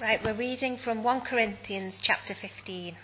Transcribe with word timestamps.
Right, 0.00 0.22
we're 0.24 0.32
reading 0.34 0.78
from 0.78 1.02
1 1.02 1.22
Corinthians 1.22 1.96
chapter 2.00 2.32
15, 2.32 2.94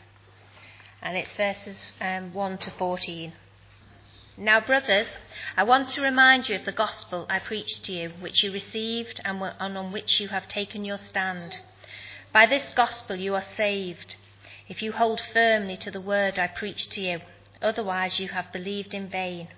and 1.03 1.17
it's 1.17 1.35
verses 1.35 1.91
um, 2.01 2.33
1 2.33 2.59
to 2.59 2.71
14. 2.71 3.33
Now, 4.37 4.61
brothers, 4.61 5.09
I 5.57 5.65
want 5.65 5.89
to 5.89 6.03
remind 6.03 6.49
you 6.49 6.55
of 6.55 6.65
the 6.65 6.71
gospel 6.71 7.27
I 7.29 7.41
preached 7.41 7.85
to 7.87 7.93
you, 7.93 8.13
which 8.21 8.45
you 8.45 8.53
received 8.53 9.21
and, 9.25 9.43
and 9.59 9.77
on 9.77 9.91
which 9.91 10.21
you 10.21 10.29
have 10.29 10.47
taken 10.47 10.85
your 10.85 11.01
stand. 11.11 11.59
By 12.33 12.47
this 12.47 12.71
gospel 12.77 13.17
you 13.17 13.35
are 13.35 13.47
saved, 13.57 14.15
if 14.69 14.81
you 14.81 14.93
hold 14.93 15.21
firmly 15.33 15.77
to 15.79 15.91
the 15.91 16.01
word 16.01 16.39
I 16.39 16.47
preached 16.47 16.93
to 16.93 17.01
you. 17.01 17.23
Otherwise, 17.61 18.21
you 18.21 18.29
have 18.29 18.53
believed 18.53 18.95
in 18.95 19.09
vain. 19.09 19.49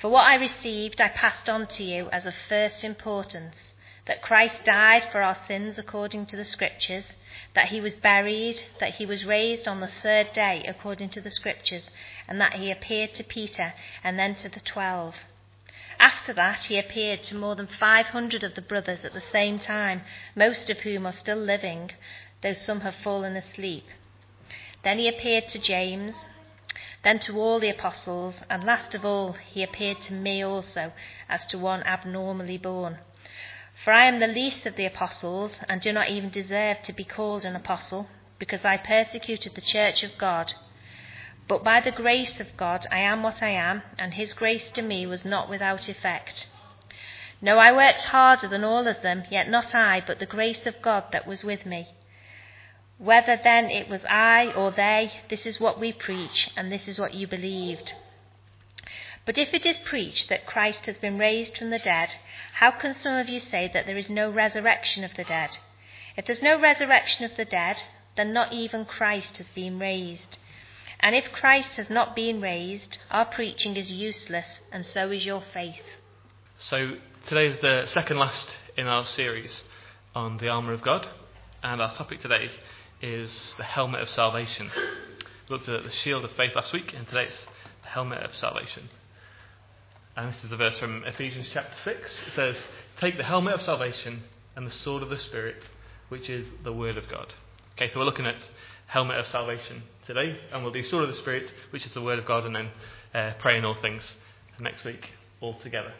For 0.00 0.08
what 0.08 0.26
I 0.26 0.36
received, 0.36 1.02
I 1.02 1.08
passed 1.08 1.50
on 1.50 1.66
to 1.66 1.84
you 1.84 2.08
as 2.08 2.24
of 2.24 2.32
first 2.48 2.82
importance 2.82 3.73
that 4.06 4.22
Christ 4.22 4.64
died 4.64 5.08
for 5.10 5.22
our 5.22 5.38
sins 5.46 5.78
according 5.78 6.26
to 6.26 6.36
the 6.36 6.44
Scriptures, 6.44 7.04
that 7.54 7.68
he 7.68 7.80
was 7.80 7.96
buried, 7.96 8.62
that 8.78 8.96
he 8.96 9.06
was 9.06 9.24
raised 9.24 9.66
on 9.66 9.80
the 9.80 9.90
third 10.02 10.32
day 10.32 10.62
according 10.68 11.08
to 11.10 11.20
the 11.20 11.30
Scriptures, 11.30 11.84
and 12.28 12.40
that 12.40 12.54
he 12.54 12.70
appeared 12.70 13.14
to 13.14 13.24
Peter 13.24 13.72
and 14.02 14.18
then 14.18 14.34
to 14.34 14.48
the 14.48 14.60
twelve. 14.60 15.14
After 15.98 16.32
that, 16.34 16.66
he 16.66 16.78
appeared 16.78 17.22
to 17.24 17.34
more 17.34 17.54
than 17.54 17.66
500 17.66 18.42
of 18.44 18.54
the 18.54 18.60
brothers 18.60 19.04
at 19.04 19.14
the 19.14 19.22
same 19.32 19.58
time, 19.58 20.02
most 20.34 20.68
of 20.68 20.80
whom 20.80 21.06
are 21.06 21.12
still 21.12 21.38
living, 21.38 21.92
though 22.42 22.52
some 22.52 22.80
have 22.82 22.96
fallen 22.96 23.36
asleep. 23.36 23.86
Then 24.82 24.98
he 24.98 25.08
appeared 25.08 25.48
to 25.50 25.58
James, 25.58 26.26
then 27.04 27.20
to 27.20 27.38
all 27.38 27.58
the 27.58 27.70
apostles, 27.70 28.42
and 28.50 28.64
last 28.64 28.94
of 28.94 29.04
all, 29.04 29.32
he 29.32 29.62
appeared 29.62 30.02
to 30.02 30.12
me 30.12 30.44
also, 30.44 30.92
as 31.28 31.46
to 31.46 31.58
one 31.58 31.82
abnormally 31.84 32.58
born. 32.58 32.98
For 33.82 33.92
I 33.92 34.06
am 34.06 34.20
the 34.20 34.26
least 34.26 34.66
of 34.66 34.76
the 34.76 34.86
apostles, 34.86 35.58
and 35.68 35.80
do 35.80 35.92
not 35.92 36.08
even 36.08 36.30
deserve 36.30 36.82
to 36.82 36.92
be 36.92 37.04
called 37.04 37.44
an 37.44 37.56
apostle, 37.56 38.08
because 38.38 38.64
I 38.64 38.76
persecuted 38.76 39.54
the 39.54 39.60
church 39.60 40.02
of 40.02 40.16
God. 40.16 40.54
But 41.48 41.64
by 41.64 41.80
the 41.80 41.90
grace 41.90 42.40
of 42.40 42.56
God 42.56 42.86
I 42.90 43.00
am 43.00 43.22
what 43.22 43.42
I 43.42 43.50
am, 43.50 43.82
and 43.98 44.14
his 44.14 44.32
grace 44.32 44.70
to 44.70 44.82
me 44.82 45.06
was 45.06 45.24
not 45.24 45.50
without 45.50 45.88
effect. 45.88 46.46
No, 47.42 47.58
I 47.58 47.72
worked 47.72 48.04
harder 48.04 48.48
than 48.48 48.64
all 48.64 48.86
of 48.86 49.02
them, 49.02 49.24
yet 49.30 49.48
not 49.48 49.74
I, 49.74 50.00
but 50.00 50.18
the 50.18 50.26
grace 50.26 50.66
of 50.66 50.80
God 50.80 51.04
that 51.12 51.26
was 51.26 51.44
with 51.44 51.66
me. 51.66 51.88
Whether 52.96 53.36
then 53.36 53.70
it 53.70 53.88
was 53.88 54.04
I 54.06 54.52
or 54.52 54.70
they, 54.70 55.12
this 55.28 55.44
is 55.44 55.60
what 55.60 55.80
we 55.80 55.92
preach, 55.92 56.48
and 56.56 56.70
this 56.70 56.86
is 56.86 56.98
what 56.98 57.12
you 57.12 57.26
believed. 57.26 57.92
But 59.26 59.38
if 59.38 59.54
it 59.54 59.64
is 59.64 59.78
preached 59.78 60.28
that 60.28 60.46
Christ 60.46 60.84
has 60.86 60.98
been 60.98 61.18
raised 61.18 61.56
from 61.56 61.70
the 61.70 61.78
dead, 61.78 62.16
how 62.54 62.70
can 62.72 62.94
some 62.94 63.14
of 63.14 63.28
you 63.28 63.40
say 63.40 63.70
that 63.72 63.86
there 63.86 63.96
is 63.96 64.10
no 64.10 64.30
resurrection 64.30 65.02
of 65.02 65.14
the 65.16 65.24
dead? 65.24 65.56
If 66.16 66.26
there's 66.26 66.42
no 66.42 66.60
resurrection 66.60 67.24
of 67.24 67.36
the 67.36 67.46
dead, 67.46 67.82
then 68.16 68.32
not 68.34 68.52
even 68.52 68.84
Christ 68.84 69.38
has 69.38 69.46
been 69.54 69.78
raised. 69.78 70.38
And 71.00 71.14
if 71.14 71.32
Christ 71.32 71.70
has 71.76 71.88
not 71.88 72.14
been 72.14 72.40
raised, 72.40 72.98
our 73.10 73.24
preaching 73.24 73.76
is 73.76 73.90
useless, 73.90 74.60
and 74.70 74.84
so 74.84 75.10
is 75.10 75.24
your 75.24 75.42
faith. 75.52 75.82
So 76.58 76.96
today 77.26 77.48
is 77.48 77.60
the 77.60 77.86
second 77.86 78.18
last 78.18 78.48
in 78.76 78.86
our 78.86 79.06
series 79.06 79.64
on 80.14 80.36
the 80.36 80.48
armour 80.48 80.72
of 80.72 80.82
God, 80.82 81.08
and 81.62 81.80
our 81.80 81.94
topic 81.94 82.20
today 82.20 82.50
is 83.00 83.54
the 83.56 83.64
helmet 83.64 84.02
of 84.02 84.10
salvation. 84.10 84.70
We 85.48 85.56
looked 85.56 85.68
at 85.68 85.82
the 85.82 85.90
shield 85.90 86.24
of 86.24 86.32
faith 86.32 86.54
last 86.54 86.72
week, 86.72 86.92
and 86.94 87.08
today 87.08 87.24
it's 87.24 87.46
the 87.82 87.88
helmet 87.88 88.22
of 88.22 88.34
salvation. 88.34 88.90
And 90.16 90.32
this 90.32 90.44
is 90.44 90.52
a 90.52 90.56
verse 90.56 90.78
from 90.78 91.02
Ephesians 91.04 91.48
chapter 91.52 91.76
6. 91.76 92.10
It 92.28 92.32
says, 92.34 92.56
Take 93.00 93.16
the 93.16 93.24
helmet 93.24 93.54
of 93.54 93.62
salvation 93.62 94.22
and 94.54 94.64
the 94.64 94.70
sword 94.70 95.02
of 95.02 95.10
the 95.10 95.18
Spirit, 95.18 95.56
which 96.08 96.30
is 96.30 96.46
the 96.62 96.72
Word 96.72 96.96
of 96.96 97.08
God. 97.08 97.34
Okay, 97.72 97.92
so 97.92 97.98
we're 97.98 98.04
looking 98.04 98.26
at 98.26 98.36
helmet 98.86 99.18
of 99.18 99.26
salvation 99.26 99.82
today, 100.06 100.38
and 100.52 100.62
we'll 100.62 100.72
do 100.72 100.84
sword 100.84 101.02
of 101.02 101.10
the 101.10 101.16
Spirit, 101.16 101.50
which 101.70 101.84
is 101.84 101.94
the 101.94 102.00
Word 102.00 102.20
of 102.20 102.26
God, 102.26 102.46
and 102.46 102.54
then 102.54 102.70
uh, 103.12 103.32
praying 103.40 103.64
all 103.64 103.74
things 103.74 104.04
next 104.60 104.84
week 104.84 105.10
all 105.40 105.54
together. 105.54 105.92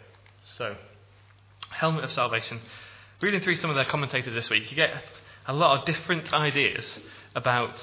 So, 0.59 0.77
helmet 1.71 2.05
of 2.05 2.12
salvation. 2.12 2.61
Reading 3.21 3.41
through 3.41 3.56
some 3.56 3.71
of 3.71 3.75
their 3.75 3.84
commentators 3.84 4.33
this 4.33 4.49
week, 4.49 4.71
you 4.71 4.77
get 4.77 4.93
a 5.49 5.53
lot 5.53 5.81
of 5.81 5.87
different 5.87 6.33
ideas 6.33 7.00
about 7.34 7.75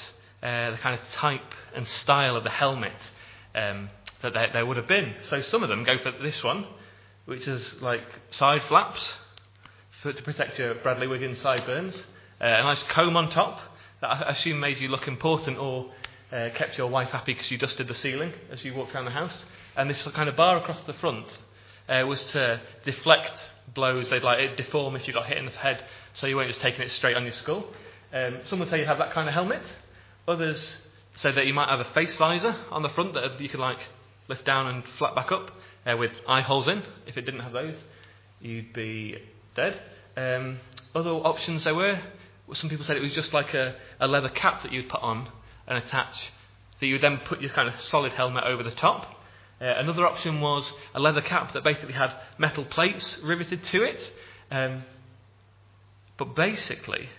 uh, 0.42 0.72
the 0.72 0.78
kind 0.78 0.98
of 0.98 1.02
type 1.18 1.54
and 1.76 1.86
style 1.86 2.38
of 2.38 2.46
the 2.46 2.50
helmet. 2.50 2.94
Um, 3.54 3.90
that 4.22 4.34
there, 4.34 4.50
there 4.54 4.66
would 4.66 4.78
have 4.78 4.88
been. 4.88 5.16
So 5.30 5.42
some 5.42 5.64
of 5.64 5.70
them 5.70 5.84
go 5.84 5.98
for 6.00 6.12
this 6.22 6.44
one, 6.44 6.66
which 7.26 7.48
is 7.48 7.82
like 7.82 8.04
side 8.32 8.64
flaps 8.68 9.14
for, 10.02 10.14
to 10.14 10.24
protect 10.24 10.58
your 10.58 10.76
Bradley 10.76 11.08
Wiggins 11.08 11.40
sideburns, 11.40 11.96
uh, 12.40 12.46
a 12.46 12.64
nice 12.64 12.84
comb 12.84 13.16
on 13.16 13.30
top 13.30 13.60
that 14.02 14.08
I 14.08 14.32
assume 14.32 14.60
made 14.60 14.80
you 14.80 14.88
look 14.88 15.08
important 15.08 15.58
or 15.58 15.92
uh, 16.32 16.50
kept 16.56 16.78
your 16.78 16.88
wife 16.88 17.10
happy 17.10 17.34
because 17.34 17.52
you 17.52 17.58
dusted 17.58 17.88
the 17.88 17.94
ceiling 17.94 18.34
as 18.52 18.64
you 18.64 18.74
walked 18.74 18.96
around 18.96 19.06
the 19.06 19.12
house. 19.12 19.46
And 19.76 19.90
this 19.90 20.02
kind 20.14 20.28
of 20.28 20.36
bar 20.36 20.58
across 20.58 20.80
the 20.86 20.94
front 20.94 21.28
uh, 21.88 22.04
was 22.08 22.24
to 22.26 22.62
deflect 22.84 23.38
blows. 23.74 24.10
They'd 24.10 24.24
like 24.24 24.40
it 24.40 24.58
deform 24.58 24.96
if 24.96 25.08
you 25.08 25.14
got 25.14 25.28
hit 25.28 25.38
in 25.38 25.46
the 25.46 25.52
head, 25.52 25.84
so 26.16 26.28
you 26.28 26.36
weren't 26.36 26.50
just 26.50 26.62
taking 26.62 26.82
it 26.82 26.92
straight 26.92 27.16
on 27.16 27.24
your 27.24 27.34
skull. 27.34 27.66
Um, 28.14 28.40
some 28.46 28.60
would 28.60 28.70
say 28.70 28.80
you 28.80 28.86
have 28.86 28.98
that 28.98 29.14
kind 29.14 29.28
of 29.28 29.34
helmet. 29.34 29.62
Others 30.28 30.78
said 31.16 31.36
that 31.36 31.46
you 31.46 31.54
might 31.54 31.70
have 31.70 31.80
a 31.80 31.94
face 31.94 32.16
visor 32.16 32.56
on 32.72 32.82
the 32.82 32.90
front 32.90 33.14
that 33.14 33.40
you 33.40 33.50
could 33.50 33.60
like 33.60 33.80
lift 34.28 34.46
down 34.46 34.68
and 34.68 34.84
flat 34.98 35.16
back 35.16 35.32
up 35.32 35.52
uh, 35.86 35.98
with 35.98 36.12
eye 36.28 36.42
holes 36.42 36.68
in. 36.68 36.84
If 37.08 37.18
it 37.18 37.22
didn't 37.22 37.42
have 37.42 37.54
those, 37.54 37.76
you'd 38.40 38.74
be 38.74 39.18
dead. 39.56 39.80
Um, 40.18 40.60
other 40.94 41.12
options 41.12 41.64
there 41.64 41.76
were, 41.76 42.00
some 42.54 42.70
people 42.70 42.86
said 42.86 42.98
it 42.98 43.02
was 43.02 43.14
just 43.14 43.34
like 43.34 43.54
a, 43.54 43.76
a 44.00 44.08
leather 44.08 44.30
cap 44.30 44.64
that 44.64 44.72
you'd 44.72 44.90
put 44.90 45.02
on 45.02 45.30
and 45.68 45.78
attach, 45.78 46.16
that 46.80 46.86
you 46.86 46.96
would 46.96 47.02
then 47.02 47.20
put 47.26 47.42
your 47.42 47.52
kind 47.52 47.68
of 47.68 47.74
solid 47.82 48.12
helmet 48.14 48.44
over 48.44 48.64
the 48.64 48.72
top. 48.72 49.06
Uh, 49.62 49.66
another 49.66 50.06
option 50.08 50.42
was 50.42 50.70
a 50.96 51.00
leather 51.00 51.22
cap 51.22 51.54
that 51.54 51.64
basically 51.64 51.94
had 51.94 52.14
metal 52.38 52.66
plates 52.66 53.20
riveted 53.24 53.64
to 53.68 53.84
it. 53.84 54.00
Um, 54.50 54.84
but 56.18 56.36
basically, 56.36 57.10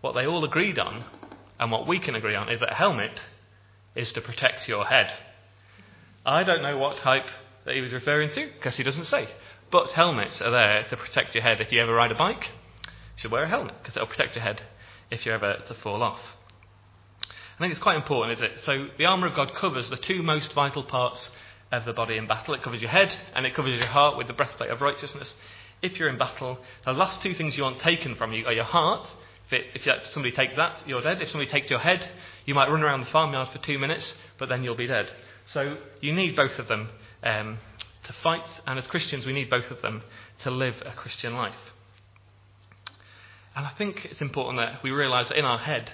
what 0.00 0.12
they 0.12 0.26
all 0.26 0.44
agreed 0.44 0.78
on, 0.78 1.04
and 1.58 1.70
what 1.70 1.86
we 1.86 1.98
can 1.98 2.14
agree 2.14 2.34
on, 2.34 2.48
is 2.48 2.60
that 2.60 2.72
a 2.72 2.74
helmet 2.74 3.20
is 3.94 4.12
to 4.12 4.20
protect 4.20 4.68
your 4.68 4.84
head. 4.84 5.12
I 6.24 6.42
don't 6.42 6.62
know 6.62 6.78
what 6.78 6.98
type 6.98 7.26
that 7.64 7.74
he 7.74 7.80
was 7.80 7.92
referring 7.92 8.30
to 8.34 8.50
because 8.56 8.76
he 8.76 8.82
doesn't 8.82 9.06
say. 9.06 9.28
But 9.70 9.92
helmets 9.92 10.40
are 10.40 10.50
there 10.50 10.86
to 10.88 10.96
protect 10.96 11.34
your 11.34 11.42
head. 11.42 11.60
If 11.60 11.72
you 11.72 11.80
ever 11.80 11.94
ride 11.94 12.12
a 12.12 12.14
bike, 12.14 12.50
you 12.86 12.90
should 13.16 13.30
wear 13.30 13.44
a 13.44 13.48
helmet 13.48 13.74
because 13.82 13.96
it'll 13.96 14.08
protect 14.08 14.34
your 14.34 14.44
head 14.44 14.62
if 15.10 15.24
you're 15.24 15.34
ever 15.34 15.62
to 15.68 15.74
fall 15.74 16.02
off. 16.02 16.20
I 17.56 17.60
think 17.60 17.72
it's 17.72 17.82
quite 17.82 17.96
important, 17.96 18.38
isn't 18.38 18.44
it? 18.52 18.60
So 18.64 18.86
the 18.98 19.04
armour 19.04 19.28
of 19.28 19.36
God 19.36 19.54
covers 19.54 19.88
the 19.88 19.96
two 19.96 20.22
most 20.22 20.52
vital 20.54 20.82
parts 20.82 21.28
of 21.70 21.84
the 21.84 21.92
body 21.92 22.16
in 22.16 22.26
battle. 22.26 22.54
It 22.54 22.62
covers 22.62 22.80
your 22.80 22.90
head 22.90 23.16
and 23.34 23.46
it 23.46 23.54
covers 23.54 23.78
your 23.78 23.88
heart 23.88 24.16
with 24.16 24.26
the 24.26 24.32
breastplate 24.32 24.70
of 24.70 24.80
righteousness. 24.80 25.34
If 25.82 25.98
you're 25.98 26.08
in 26.08 26.18
battle, 26.18 26.58
the 26.84 26.92
last 26.92 27.20
two 27.20 27.34
things 27.34 27.56
you 27.56 27.62
want 27.62 27.80
taken 27.80 28.16
from 28.16 28.32
you 28.32 28.46
are 28.46 28.52
your 28.52 28.64
heart. 28.64 29.06
If, 29.46 29.52
it, 29.52 29.66
if 29.74 30.12
somebody 30.12 30.34
takes 30.34 30.56
that, 30.56 30.80
you're 30.86 31.02
dead. 31.02 31.20
If 31.20 31.30
somebody 31.30 31.50
takes 31.50 31.68
your 31.68 31.78
head, 31.78 32.08
you 32.46 32.54
might 32.54 32.70
run 32.70 32.82
around 32.82 33.00
the 33.00 33.06
farmyard 33.06 33.50
for 33.52 33.58
two 33.58 33.78
minutes, 33.78 34.14
but 34.38 34.48
then 34.48 34.64
you'll 34.64 34.74
be 34.74 34.86
dead. 34.86 35.10
So 35.46 35.76
you 36.00 36.12
need 36.12 36.36
both 36.36 36.58
of 36.58 36.68
them 36.68 36.88
um, 37.22 37.58
to 38.04 38.12
fight, 38.22 38.44
and 38.66 38.78
as 38.78 38.86
Christians, 38.86 39.26
we 39.26 39.32
need 39.32 39.50
both 39.50 39.70
of 39.70 39.82
them 39.82 40.02
to 40.42 40.50
live 40.50 40.76
a 40.84 40.92
Christian 40.92 41.34
life. 41.34 41.54
And 43.56 43.66
I 43.66 43.70
think 43.78 44.04
it's 44.04 44.20
important 44.20 44.58
that 44.58 44.82
we 44.82 44.90
realise 44.90 45.28
that 45.28 45.38
in 45.38 45.44
our 45.44 45.58
head, 45.58 45.92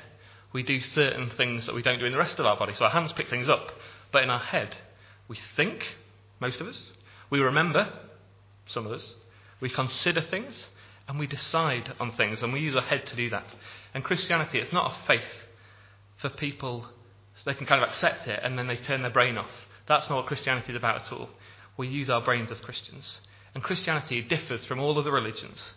we 0.52 0.62
do 0.62 0.80
certain 0.80 1.30
things 1.30 1.66
that 1.66 1.74
we 1.74 1.82
don't 1.82 1.98
do 1.98 2.06
in 2.06 2.12
the 2.12 2.18
rest 2.18 2.38
of 2.38 2.46
our 2.46 2.56
body. 2.56 2.74
So 2.76 2.84
our 2.84 2.90
hands 2.90 3.12
pick 3.12 3.28
things 3.28 3.48
up, 3.48 3.70
but 4.12 4.22
in 4.22 4.30
our 4.30 4.40
head, 4.40 4.76
we 5.28 5.38
think, 5.56 5.84
most 6.40 6.60
of 6.60 6.66
us, 6.66 6.78
we 7.28 7.40
remember, 7.40 7.92
some 8.66 8.86
of 8.86 8.92
us, 8.92 9.14
we 9.60 9.68
consider 9.68 10.22
things, 10.22 10.66
and 11.06 11.18
we 11.18 11.26
decide 11.26 11.92
on 12.00 12.12
things, 12.12 12.42
and 12.42 12.52
we 12.52 12.60
use 12.60 12.74
our 12.74 12.82
head 12.82 13.06
to 13.06 13.16
do 13.16 13.30
that. 13.30 13.46
And 13.94 14.04
Christianity, 14.04 14.58
it's 14.58 14.72
not 14.72 14.92
a 14.92 15.06
faith 15.06 15.46
for 16.16 16.30
people 16.30 16.86
so 17.42 17.50
they 17.50 17.56
can 17.56 17.66
kind 17.66 17.82
of 17.82 17.88
accept 17.88 18.26
it 18.26 18.40
and 18.42 18.58
then 18.58 18.66
they 18.66 18.76
turn 18.76 19.02
their 19.02 19.10
brain 19.10 19.38
off. 19.38 19.50
That's 19.88 20.08
not 20.10 20.16
what 20.16 20.26
Christianity 20.26 20.72
is 20.72 20.76
about 20.76 21.06
at 21.06 21.12
all. 21.12 21.30
We 21.76 21.88
use 21.88 22.10
our 22.10 22.20
brains 22.20 22.52
as 22.52 22.60
Christians. 22.60 23.20
And 23.54 23.64
Christianity 23.64 24.20
differs 24.20 24.64
from 24.66 24.78
all 24.78 24.98
other 24.98 25.10
religions 25.10 25.72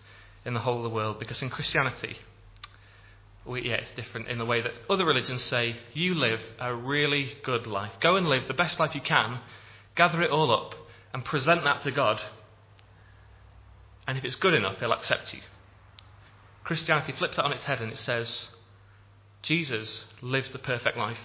in 0.46 0.54
the 0.54 0.60
whole 0.60 0.78
of 0.78 0.84
the 0.84 0.90
world 0.90 1.20
because 1.20 1.42
in 1.42 1.50
Christianity, 1.50 2.18
we, 3.46 3.64
yeah, 3.64 3.76
it's 3.76 3.96
different 3.96 4.28
in 4.28 4.38
the 4.38 4.46
way 4.46 4.62
that 4.62 4.74
other 4.90 5.06
religions 5.06 5.42
say 5.44 5.78
you 5.94 6.14
live 6.14 6.42
a 6.60 6.76
really 6.76 7.34
good 7.44 7.66
life. 7.66 7.92
Go 8.02 8.18
and 8.18 8.28
live 8.28 8.48
the 8.48 8.54
best 8.54 8.80
life 8.80 8.94
you 8.94 9.02
can, 9.02 9.40
gather 9.96 10.22
it 10.22 10.32
all 10.32 10.52
up, 10.52 10.76
and 11.14 11.24
present 11.24 11.64
that 11.64 11.84
to 11.84 11.92
God. 11.92 12.22
And 14.08 14.18
if 14.18 14.26
it's 14.26 14.36
good 14.36 14.54
enough, 14.54 14.80
He'll 14.80 14.94
accept 14.94 15.34
you. 15.34 15.40
Christianity 16.64 17.14
flips 17.18 17.36
that 17.36 17.46
on 17.46 17.54
its 17.54 17.64
head 17.64 17.82
and 17.82 17.92
it 17.92 18.00
says, 18.00 18.50
Jesus 19.42 20.06
lives 20.22 20.52
the 20.52 20.60
perfect 20.60 20.98
life. 20.98 21.18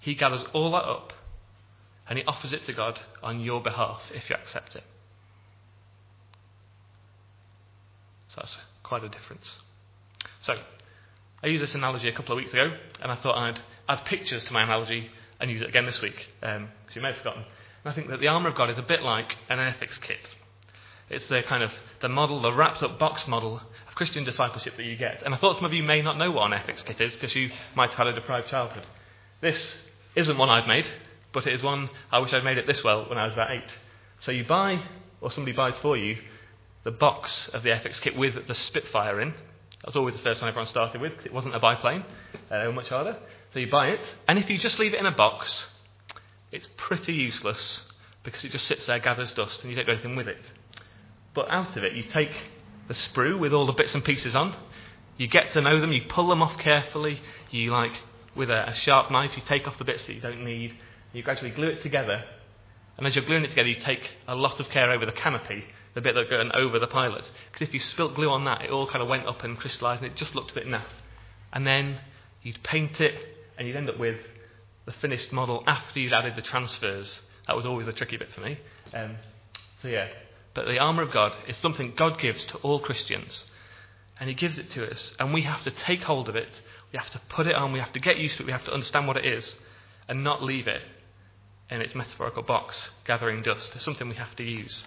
He 0.00 0.14
gathers 0.14 0.44
all 0.52 0.72
that 0.72 0.84
up 0.84 1.12
and 2.08 2.18
he 2.18 2.24
offers 2.24 2.52
it 2.52 2.64
to 2.66 2.72
God 2.72 2.98
on 3.22 3.40
your 3.40 3.62
behalf 3.62 4.00
if 4.14 4.30
you 4.30 4.36
accept 4.36 4.74
it. 4.74 4.84
So 8.28 8.36
that's 8.38 8.56
quite 8.82 9.04
a 9.04 9.08
difference. 9.08 9.58
So, 10.42 10.54
I 11.42 11.46
used 11.46 11.62
this 11.62 11.74
analogy 11.74 12.08
a 12.08 12.12
couple 12.12 12.32
of 12.32 12.36
weeks 12.36 12.52
ago, 12.52 12.72
and 13.00 13.12
I 13.12 13.16
thought 13.16 13.36
I'd 13.36 13.60
add 13.88 14.04
pictures 14.06 14.44
to 14.44 14.52
my 14.52 14.62
analogy 14.62 15.10
and 15.40 15.50
use 15.50 15.62
it 15.62 15.68
again 15.68 15.86
this 15.86 16.00
week, 16.00 16.26
because 16.40 16.56
um, 16.56 16.68
you 16.94 17.00
may 17.00 17.08
have 17.08 17.18
forgotten. 17.18 17.44
And 17.84 17.92
I 17.92 17.94
think 17.94 18.08
that 18.08 18.20
the 18.20 18.28
armour 18.28 18.48
of 18.48 18.56
God 18.56 18.70
is 18.70 18.78
a 18.78 18.82
bit 18.82 19.02
like 19.02 19.36
an 19.48 19.58
Airfix 19.58 20.00
kit. 20.00 20.18
It's 21.10 21.28
the 21.28 21.42
kind 21.42 21.62
of 21.62 21.70
the 22.00 22.08
model, 22.08 22.42
the 22.42 22.52
wrapped 22.52 22.82
up 22.82 22.98
box 22.98 23.26
model 23.28 23.56
of 23.88 23.94
Christian 23.94 24.24
discipleship 24.24 24.76
that 24.76 24.84
you 24.84 24.96
get. 24.96 25.22
And 25.24 25.34
I 25.34 25.38
thought 25.38 25.56
some 25.56 25.64
of 25.64 25.72
you 25.72 25.82
may 25.82 26.02
not 26.02 26.18
know 26.18 26.30
what 26.30 26.52
an 26.52 26.58
Airfix 26.58 26.84
kit 26.84 27.00
is 27.00 27.12
because 27.12 27.34
you 27.34 27.50
might 27.74 27.90
have 27.90 27.98
had 27.98 28.06
a 28.08 28.12
deprived 28.14 28.48
childhood. 28.48 28.86
This 29.40 29.76
isn't 30.18 30.38
one 30.38 30.50
I've 30.50 30.66
made, 30.66 30.86
but 31.32 31.46
it 31.46 31.54
is 31.54 31.62
one 31.62 31.90
I 32.10 32.18
wish 32.18 32.32
I'd 32.32 32.44
made 32.44 32.58
it 32.58 32.66
this 32.66 32.82
well 32.82 33.08
when 33.08 33.18
I 33.18 33.24
was 33.24 33.32
about 33.32 33.50
eight. 33.50 33.78
So 34.20 34.32
you 34.32 34.44
buy, 34.44 34.82
or 35.20 35.30
somebody 35.30 35.56
buys 35.56 35.74
for 35.80 35.96
you, 35.96 36.18
the 36.84 36.90
box 36.90 37.48
of 37.52 37.62
the 37.62 37.70
Airfix 37.70 38.00
kit 38.00 38.16
with 38.16 38.46
the 38.46 38.54
Spitfire 38.54 39.20
in. 39.20 39.30
That 39.30 39.86
was 39.86 39.96
always 39.96 40.14
the 40.14 40.22
first 40.22 40.40
one 40.40 40.48
everyone 40.48 40.68
started 40.68 41.00
with 41.00 41.12
because 41.12 41.26
it 41.26 41.32
wasn't 41.32 41.54
a 41.54 41.60
biplane. 41.60 42.04
Uh, 42.50 42.60
they 42.60 42.66
were 42.66 42.72
much 42.72 42.88
harder. 42.88 43.16
So 43.52 43.60
you 43.60 43.70
buy 43.70 43.88
it, 43.88 44.00
and 44.26 44.38
if 44.38 44.50
you 44.50 44.58
just 44.58 44.78
leave 44.78 44.92
it 44.94 45.00
in 45.00 45.06
a 45.06 45.14
box, 45.14 45.66
it's 46.50 46.68
pretty 46.76 47.12
useless 47.12 47.82
because 48.24 48.44
it 48.44 48.52
just 48.52 48.66
sits 48.66 48.86
there, 48.86 48.98
gathers 48.98 49.32
dust, 49.32 49.60
and 49.62 49.70
you 49.70 49.76
don't 49.76 49.86
do 49.86 49.92
anything 49.92 50.16
with 50.16 50.28
it. 50.28 50.38
But 51.34 51.50
out 51.50 51.76
of 51.76 51.84
it, 51.84 51.94
you 51.94 52.02
take 52.12 52.32
the 52.88 52.94
sprue 52.94 53.38
with 53.38 53.52
all 53.52 53.66
the 53.66 53.72
bits 53.72 53.94
and 53.94 54.04
pieces 54.04 54.34
on. 54.34 54.56
You 55.16 55.28
get 55.28 55.52
to 55.52 55.60
know 55.60 55.80
them. 55.80 55.92
You 55.92 56.02
pull 56.08 56.28
them 56.28 56.42
off 56.42 56.58
carefully. 56.58 57.20
You 57.50 57.70
like 57.70 57.92
with 58.34 58.50
a, 58.50 58.68
a 58.68 58.74
sharp 58.74 59.10
knife. 59.10 59.32
You 59.36 59.42
take 59.48 59.66
off 59.66 59.78
the 59.78 59.84
bits 59.84 60.06
that 60.06 60.14
you 60.14 60.20
don't 60.20 60.44
need. 60.44 60.74
You 61.12 61.22
gradually 61.22 61.50
glue 61.50 61.68
it 61.68 61.82
together. 61.82 62.24
And 62.96 63.06
as 63.06 63.14
you're 63.14 63.24
gluing 63.24 63.44
it 63.44 63.48
together, 63.48 63.68
you 63.68 63.80
take 63.84 64.10
a 64.26 64.34
lot 64.34 64.58
of 64.60 64.68
care 64.70 64.90
over 64.90 65.06
the 65.06 65.12
canopy, 65.12 65.64
the 65.94 66.00
bit 66.00 66.14
that 66.14 66.28
going 66.28 66.50
over 66.52 66.78
the 66.78 66.86
pilot. 66.86 67.24
Because 67.52 67.68
if 67.68 67.74
you 67.74 67.80
spilt 67.80 68.14
glue 68.14 68.28
on 68.28 68.44
that, 68.44 68.62
it 68.62 68.70
all 68.70 68.86
kind 68.86 69.02
of 69.02 69.08
went 69.08 69.26
up 69.26 69.44
and 69.44 69.56
crystallised, 69.56 70.02
and 70.02 70.12
it 70.12 70.16
just 70.16 70.34
looked 70.34 70.50
a 70.50 70.54
bit 70.54 70.66
naff. 70.66 70.82
And 71.52 71.66
then 71.66 72.00
you'd 72.42 72.62
paint 72.64 73.00
it, 73.00 73.14
and 73.56 73.66
you'd 73.66 73.76
end 73.76 73.88
up 73.88 73.98
with 73.98 74.18
the 74.84 74.92
finished 74.92 75.32
model 75.32 75.62
after 75.66 76.00
you'd 76.00 76.12
added 76.12 76.34
the 76.34 76.42
transfers. 76.42 77.20
That 77.46 77.56
was 77.56 77.64
always 77.64 77.86
a 77.86 77.92
tricky 77.92 78.16
bit 78.16 78.28
for 78.34 78.40
me. 78.40 78.58
Um, 78.92 79.16
so 79.80 79.88
yeah, 79.88 80.08
but 80.54 80.66
the 80.66 80.78
armour 80.78 81.02
of 81.02 81.12
God 81.12 81.32
is 81.46 81.56
something 81.58 81.94
God 81.96 82.18
gives 82.18 82.44
to 82.46 82.56
all 82.58 82.80
Christians. 82.80 83.44
And 84.18 84.28
He 84.28 84.34
gives 84.34 84.58
it 84.58 84.72
to 84.72 84.90
us. 84.90 85.12
And 85.20 85.32
we 85.32 85.42
have 85.42 85.62
to 85.64 85.70
take 85.70 86.02
hold 86.02 86.28
of 86.28 86.34
it. 86.34 86.48
We 86.92 86.98
have 86.98 87.10
to 87.10 87.20
put 87.28 87.46
it 87.46 87.54
on. 87.54 87.72
We 87.72 87.80
have 87.80 87.92
to 87.92 88.00
get 88.00 88.18
used 88.18 88.36
to 88.36 88.42
it. 88.42 88.46
We 88.46 88.52
have 88.52 88.64
to 88.64 88.72
understand 88.72 89.06
what 89.06 89.16
it 89.16 89.26
is 89.26 89.54
and 90.08 90.24
not 90.24 90.42
leave 90.42 90.66
it 90.66 90.82
in 91.70 91.80
its 91.80 91.94
metaphorical 91.94 92.42
box, 92.42 92.76
gathering 93.04 93.42
dust. 93.42 93.72
It's 93.74 93.84
something 93.84 94.08
we 94.08 94.16
have 94.16 94.34
to 94.36 94.42
use. 94.42 94.84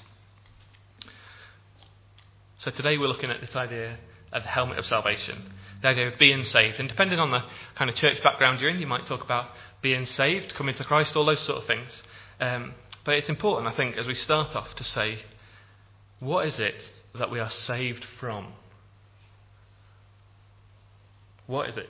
So 2.59 2.71
today 2.71 2.97
we're 2.97 3.07
looking 3.07 3.31
at 3.31 3.41
this 3.41 3.55
idea 3.55 3.97
of 4.31 4.43
the 4.43 4.49
helmet 4.49 4.79
of 4.79 4.85
salvation, 4.85 5.51
the 5.81 5.89
idea 5.89 6.07
of 6.07 6.17
being 6.17 6.43
saved. 6.45 6.79
And 6.79 6.89
depending 6.89 7.19
on 7.19 7.31
the 7.31 7.43
kind 7.75 7.89
of 7.89 7.95
church 7.95 8.21
background 8.23 8.59
you're 8.59 8.69
in, 8.69 8.79
you 8.79 8.87
might 8.87 9.05
talk 9.05 9.23
about 9.23 9.49
being 9.81 10.05
saved, 10.05 10.55
coming 10.55 10.75
to 10.75 10.83
Christ, 10.83 11.15
all 11.15 11.25
those 11.25 11.39
sort 11.41 11.59
of 11.59 11.65
things. 11.65 11.91
Um, 12.39 12.73
but 13.03 13.15
it's 13.15 13.29
important, 13.29 13.71
I 13.71 13.75
think, 13.75 13.97
as 13.97 14.07
we 14.07 14.15
start 14.15 14.55
off 14.55 14.75
to 14.75 14.83
say 14.83 15.19
what 16.19 16.47
is 16.47 16.59
it 16.59 16.75
that 17.17 17.31
we 17.31 17.39
are 17.39 17.49
saved 17.49 18.05
from? 18.19 18.53
What 21.51 21.67
is 21.67 21.75
it 21.75 21.89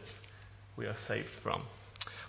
we 0.76 0.88
are 0.88 0.98
saved 1.08 1.30
from? 1.44 1.62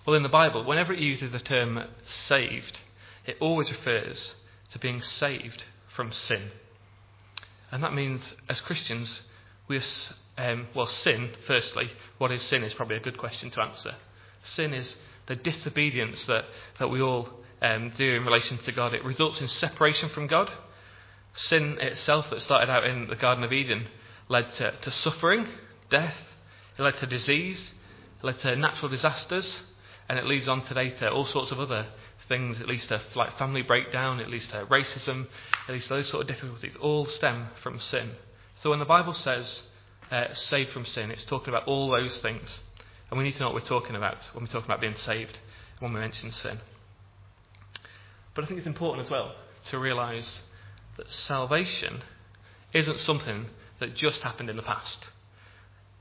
Well, 0.05 0.15
in 0.15 0.21
the 0.21 0.29
Bible, 0.29 0.63
whenever 0.65 0.93
it 0.93 0.99
uses 0.99 1.31
the 1.31 1.39
term 1.39 1.83
saved, 2.27 2.77
it 3.25 3.37
always 3.39 3.71
refers 3.71 4.35
to 4.71 4.77
being 4.77 5.01
saved 5.01 5.63
from 5.95 6.11
sin. 6.11 6.51
And 7.71 7.81
that 7.81 7.95
means, 7.95 8.21
as 8.47 8.61
Christians, 8.61 9.21
we 9.67 9.77
are, 9.77 9.83
um, 10.37 10.67
well, 10.75 10.85
sin, 10.85 11.31
firstly, 11.47 11.89
what 12.19 12.31
is 12.31 12.43
sin 12.43 12.63
is 12.63 12.75
probably 12.75 12.97
a 12.97 12.99
good 12.99 13.17
question 13.17 13.49
to 13.49 13.61
answer. 13.61 13.95
Sin 14.43 14.71
is 14.71 14.95
the 15.25 15.35
disobedience 15.35 16.23
that, 16.25 16.45
that 16.77 16.89
we 16.89 17.01
all 17.01 17.29
um, 17.63 17.91
do 17.97 18.13
in 18.13 18.25
relation 18.25 18.59
to 18.59 18.71
God. 18.71 18.93
It 18.93 19.03
results 19.03 19.41
in 19.41 19.47
separation 19.47 20.09
from 20.09 20.27
God. 20.27 20.51
Sin 21.33 21.79
itself, 21.81 22.29
that 22.29 22.43
started 22.43 22.69
out 22.69 22.85
in 22.85 23.07
the 23.07 23.15
Garden 23.15 23.43
of 23.43 23.51
Eden, 23.51 23.87
led 24.29 24.53
to, 24.57 24.69
to 24.83 24.91
suffering, 24.91 25.47
death, 25.89 26.15
it 26.77 26.81
led 26.81 26.97
to 26.99 27.05
disease, 27.05 27.61
it 28.19 28.25
led 28.25 28.39
to 28.41 28.55
natural 28.55 28.89
disasters, 28.89 29.61
and 30.09 30.17
it 30.17 30.25
leads 30.25 30.47
on 30.47 30.65
today 30.65 30.89
to 30.89 31.09
all 31.11 31.25
sorts 31.25 31.51
of 31.51 31.59
other 31.59 31.87
things. 32.27 32.59
It 32.59 32.67
leads 32.67 32.85
to 32.87 33.01
like 33.15 33.37
family 33.37 33.61
breakdown, 33.61 34.19
it 34.19 34.29
leads 34.29 34.47
to 34.47 34.65
racism, 34.65 35.27
it 35.67 35.71
leads 35.71 35.87
to 35.87 35.95
those 35.95 36.09
sort 36.09 36.21
of 36.21 36.27
difficulties, 36.27 36.73
all 36.79 37.05
stem 37.05 37.47
from 37.61 37.79
sin. 37.79 38.11
So 38.61 38.69
when 38.69 38.79
the 38.79 38.85
Bible 38.85 39.13
says 39.13 39.61
uh, 40.11 40.33
saved 40.33 40.71
from 40.71 40.85
sin, 40.85 41.11
it's 41.11 41.25
talking 41.25 41.49
about 41.49 41.67
all 41.67 41.89
those 41.89 42.17
things. 42.19 42.49
And 43.09 43.17
we 43.17 43.25
need 43.25 43.33
to 43.33 43.39
know 43.39 43.47
what 43.47 43.55
we're 43.55 43.67
talking 43.67 43.95
about 43.95 44.17
when 44.33 44.43
we're 44.43 44.51
talking 44.51 44.65
about 44.65 44.81
being 44.81 44.95
saved, 44.97 45.37
when 45.79 45.93
we 45.93 45.99
mention 45.99 46.31
sin. 46.31 46.59
But 48.33 48.43
I 48.43 48.47
think 48.47 48.57
it's 48.57 48.67
important 48.67 49.05
as 49.05 49.11
well 49.11 49.35
to 49.69 49.77
realise 49.77 50.43
that 50.97 51.11
salvation 51.11 52.01
isn't 52.73 52.99
something 52.99 53.47
that 53.79 53.95
just 53.95 54.21
happened 54.21 54.49
in 54.49 54.55
the 54.55 54.63
past. 54.63 55.05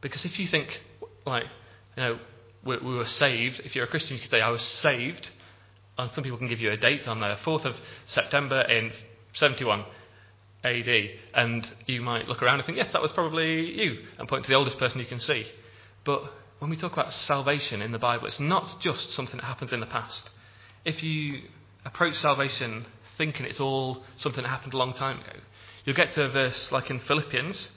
Because 0.02 0.24
if 0.26 0.38
you 0.38 0.46
think, 0.46 0.68
like, 1.24 1.44
you 1.96 2.02
know, 2.02 2.18
we, 2.64 2.76
we, 2.76 2.94
were 2.94 3.06
saved, 3.06 3.62
if 3.64 3.74
you're 3.74 3.84
a 3.84 3.88
Christian, 3.88 4.16
you 4.16 4.20
could 4.20 4.30
say, 4.30 4.42
I 4.42 4.50
was 4.50 4.62
saved, 4.82 5.30
and 5.96 6.10
some 6.12 6.22
people 6.22 6.38
can 6.38 6.48
give 6.48 6.60
you 6.60 6.70
a 6.70 6.76
date 6.76 7.08
on 7.08 7.20
the 7.20 7.38
4th 7.44 7.64
of 7.64 7.76
September 8.08 8.60
in 8.60 8.92
71 9.34 9.84
AD, 10.64 10.88
and 11.34 11.66
you 11.86 12.02
might 12.02 12.28
look 12.28 12.42
around 12.42 12.58
and 12.58 12.66
think, 12.66 12.76
yes, 12.76 12.92
that 12.92 13.00
was 13.00 13.12
probably 13.12 13.72
you, 13.72 14.04
and 14.18 14.28
point 14.28 14.44
to 14.44 14.48
the 14.50 14.56
oldest 14.56 14.78
person 14.78 15.00
you 15.00 15.06
can 15.06 15.20
see. 15.20 15.46
But 16.04 16.22
when 16.58 16.70
we 16.70 16.76
talk 16.76 16.92
about 16.92 17.14
salvation 17.14 17.80
in 17.80 17.92
the 17.92 17.98
Bible, 17.98 18.26
it's 18.26 18.38
not 18.38 18.80
just 18.80 19.14
something 19.14 19.38
that 19.38 19.46
happens 19.46 19.72
in 19.72 19.80
the 19.80 19.86
past. 19.86 20.28
If 20.84 21.02
you 21.02 21.42
approach 21.84 22.14
salvation 22.16 22.86
thinking 23.18 23.46
it's 23.46 23.60
all 23.60 24.02
something 24.18 24.42
that 24.42 24.48
happened 24.48 24.74
a 24.74 24.76
long 24.76 24.94
time 24.94 25.20
ago. 25.20 25.38
You'll 25.84 25.96
get 25.96 26.12
to 26.12 26.22
a 26.22 26.28
verse 26.28 26.70
like 26.70 26.90
in 26.90 27.00
Philippians. 27.00 27.68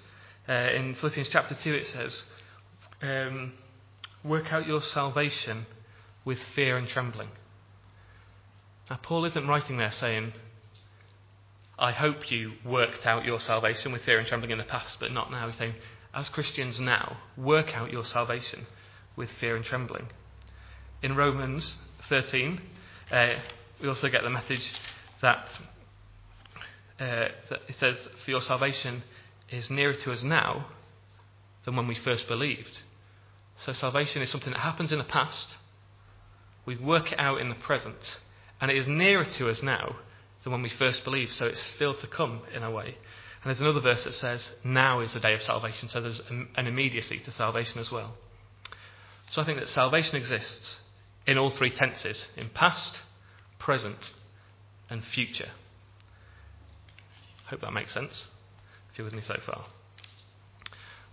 Uh, 0.48 0.54
in 0.54 0.96
Philippians 0.96 1.30
chapter 1.30 1.56
2, 1.56 1.74
it 1.74 1.88
says, 1.88 2.24
um, 3.02 3.54
Work 4.24 4.54
out 4.54 4.68
your 4.68 4.82
salvation 4.82 5.66
with 6.24 6.38
fear 6.56 6.78
and 6.78 6.88
trembling. 6.88 7.30
Now, 8.90 9.00
Paul 9.02 9.26
isn't 9.26 9.48
writing 9.48 9.78
there 9.78 9.92
saying, 9.92 10.34
I 11.78 11.92
hope 11.92 12.32
you 12.32 12.54
worked 12.64 13.06
out 13.06 13.26
your 13.26 13.40
salvation 13.40 13.92
with 13.92 14.04
fear 14.04 14.20
and 14.20 14.28
trembling 14.28 14.52
in 14.52 14.58
the 14.58 14.64
past, 14.64 14.98
but 15.00 15.12
not 15.12 15.32
now. 15.32 15.48
He's 15.48 15.58
saying, 15.58 15.76
as 16.14 16.30
Christians 16.30 16.80
now, 16.80 17.18
work 17.36 17.76
out 17.76 17.92
your 17.92 18.06
salvation 18.06 18.68
with 19.16 19.30
fear 19.40 19.56
and 19.56 19.66
trembling. 19.66 20.08
In 21.02 21.16
Romans 21.16 21.76
13, 22.08 22.62
uh, 23.12 23.34
we 23.82 23.90
also 23.90 24.08
get 24.08 24.24
the 24.24 24.30
message 24.30 24.72
that, 25.22 25.48
uh, 27.00 27.28
that 27.50 27.60
it 27.68 27.76
says, 27.80 27.98
For 28.24 28.32
your 28.32 28.42
salvation 28.42 29.04
is 29.50 29.70
nearer 29.70 29.94
to 29.94 30.12
us 30.12 30.24
now 30.24 30.68
than 31.66 31.76
when 31.76 31.88
we 31.88 31.96
first 31.96 32.28
believed. 32.28 32.80
So 33.66 33.74
salvation 33.74 34.22
is 34.22 34.30
something 34.30 34.52
that 34.52 34.60
happens 34.60 34.92
in 34.92 34.98
the 34.98 35.04
past, 35.04 35.48
we 36.66 36.76
work 36.76 37.12
it 37.12 37.20
out 37.20 37.40
in 37.40 37.50
the 37.50 37.56
present, 37.56 38.18
and 38.60 38.72
it 38.72 38.78
is 38.78 38.88
nearer 38.88 39.26
to 39.26 39.50
us 39.50 39.62
now 39.62 39.98
than 40.44 40.52
when 40.52 40.62
we 40.62 40.70
first 40.70 41.04
believed, 41.04 41.34
so 41.34 41.46
it's 41.46 41.62
still 41.76 41.94
to 41.94 42.08
come 42.08 42.42
in 42.54 42.64
a 42.64 42.72
way. 42.72 42.98
And 43.44 43.50
there's 43.50 43.60
another 43.60 43.80
verse 43.80 44.04
that 44.04 44.16
says, 44.16 44.42
Now 44.64 45.02
is 45.02 45.14
the 45.14 45.20
day 45.20 45.34
of 45.34 45.44
salvation, 45.44 45.90
so 45.90 46.02
there's 46.02 46.22
an 46.30 46.68
immediacy 46.68 47.20
to 47.20 47.32
salvation 47.32 47.80
as 47.80 47.92
well. 47.92 48.16
So 49.32 49.42
I 49.42 49.46
think 49.46 49.60
that 49.60 49.70
salvation 49.70 50.16
exists 50.16 50.80
in 51.28 51.38
all 51.38 51.52
three 51.52 51.70
tenses 51.70 52.26
in 52.36 52.50
past, 52.50 53.00
present, 53.60 54.14
and 54.90 55.04
future. 55.04 55.50
Hope 57.48 57.62
that 57.62 57.74
makes 57.74 57.94
sense, 57.94 58.26
if 58.96 59.00
you're 59.00 59.06
with 59.06 59.14
me 59.14 59.22
so 59.28 59.38
far. 59.46 59.66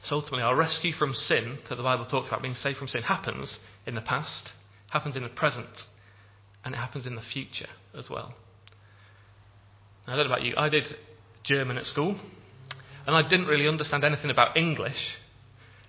So 0.05 0.15
ultimately, 0.15 0.45
our 0.45 0.55
rescue 0.55 0.93
from 0.93 1.17
sin 1.17 1.59
that 1.69 1.75
the 1.75 1.83
Bible 1.83 2.05
talks 2.05 2.29
about, 2.29 2.41
being 2.41 2.55
saved 2.55 2.79
from 2.79 2.87
sin, 2.87 3.03
happens 3.03 3.59
in 3.89 3.97
the 3.97 4.01
past, 4.01 4.51
happens 4.91 5.17
in 5.17 5.25
the 5.25 5.29
present, 5.29 5.87
and 6.65 6.77
it 6.77 6.79
happens 6.79 7.07
in 7.09 7.17
the 7.17 7.23
future 7.23 7.71
as 7.99 8.09
well. 8.09 8.35
Now, 10.07 10.13
I 10.13 10.17
don't 10.17 10.29
know 10.29 10.33
about 10.33 10.45
you, 10.45 10.55
I 10.57 10.69
did 10.69 10.97
German 11.43 11.77
at 11.77 11.87
school, 11.87 12.17
and 13.05 13.17
I 13.17 13.23
didn't 13.23 13.47
really 13.47 13.67
understand 13.67 14.05
anything 14.05 14.31
about 14.31 14.57
English 14.57 15.17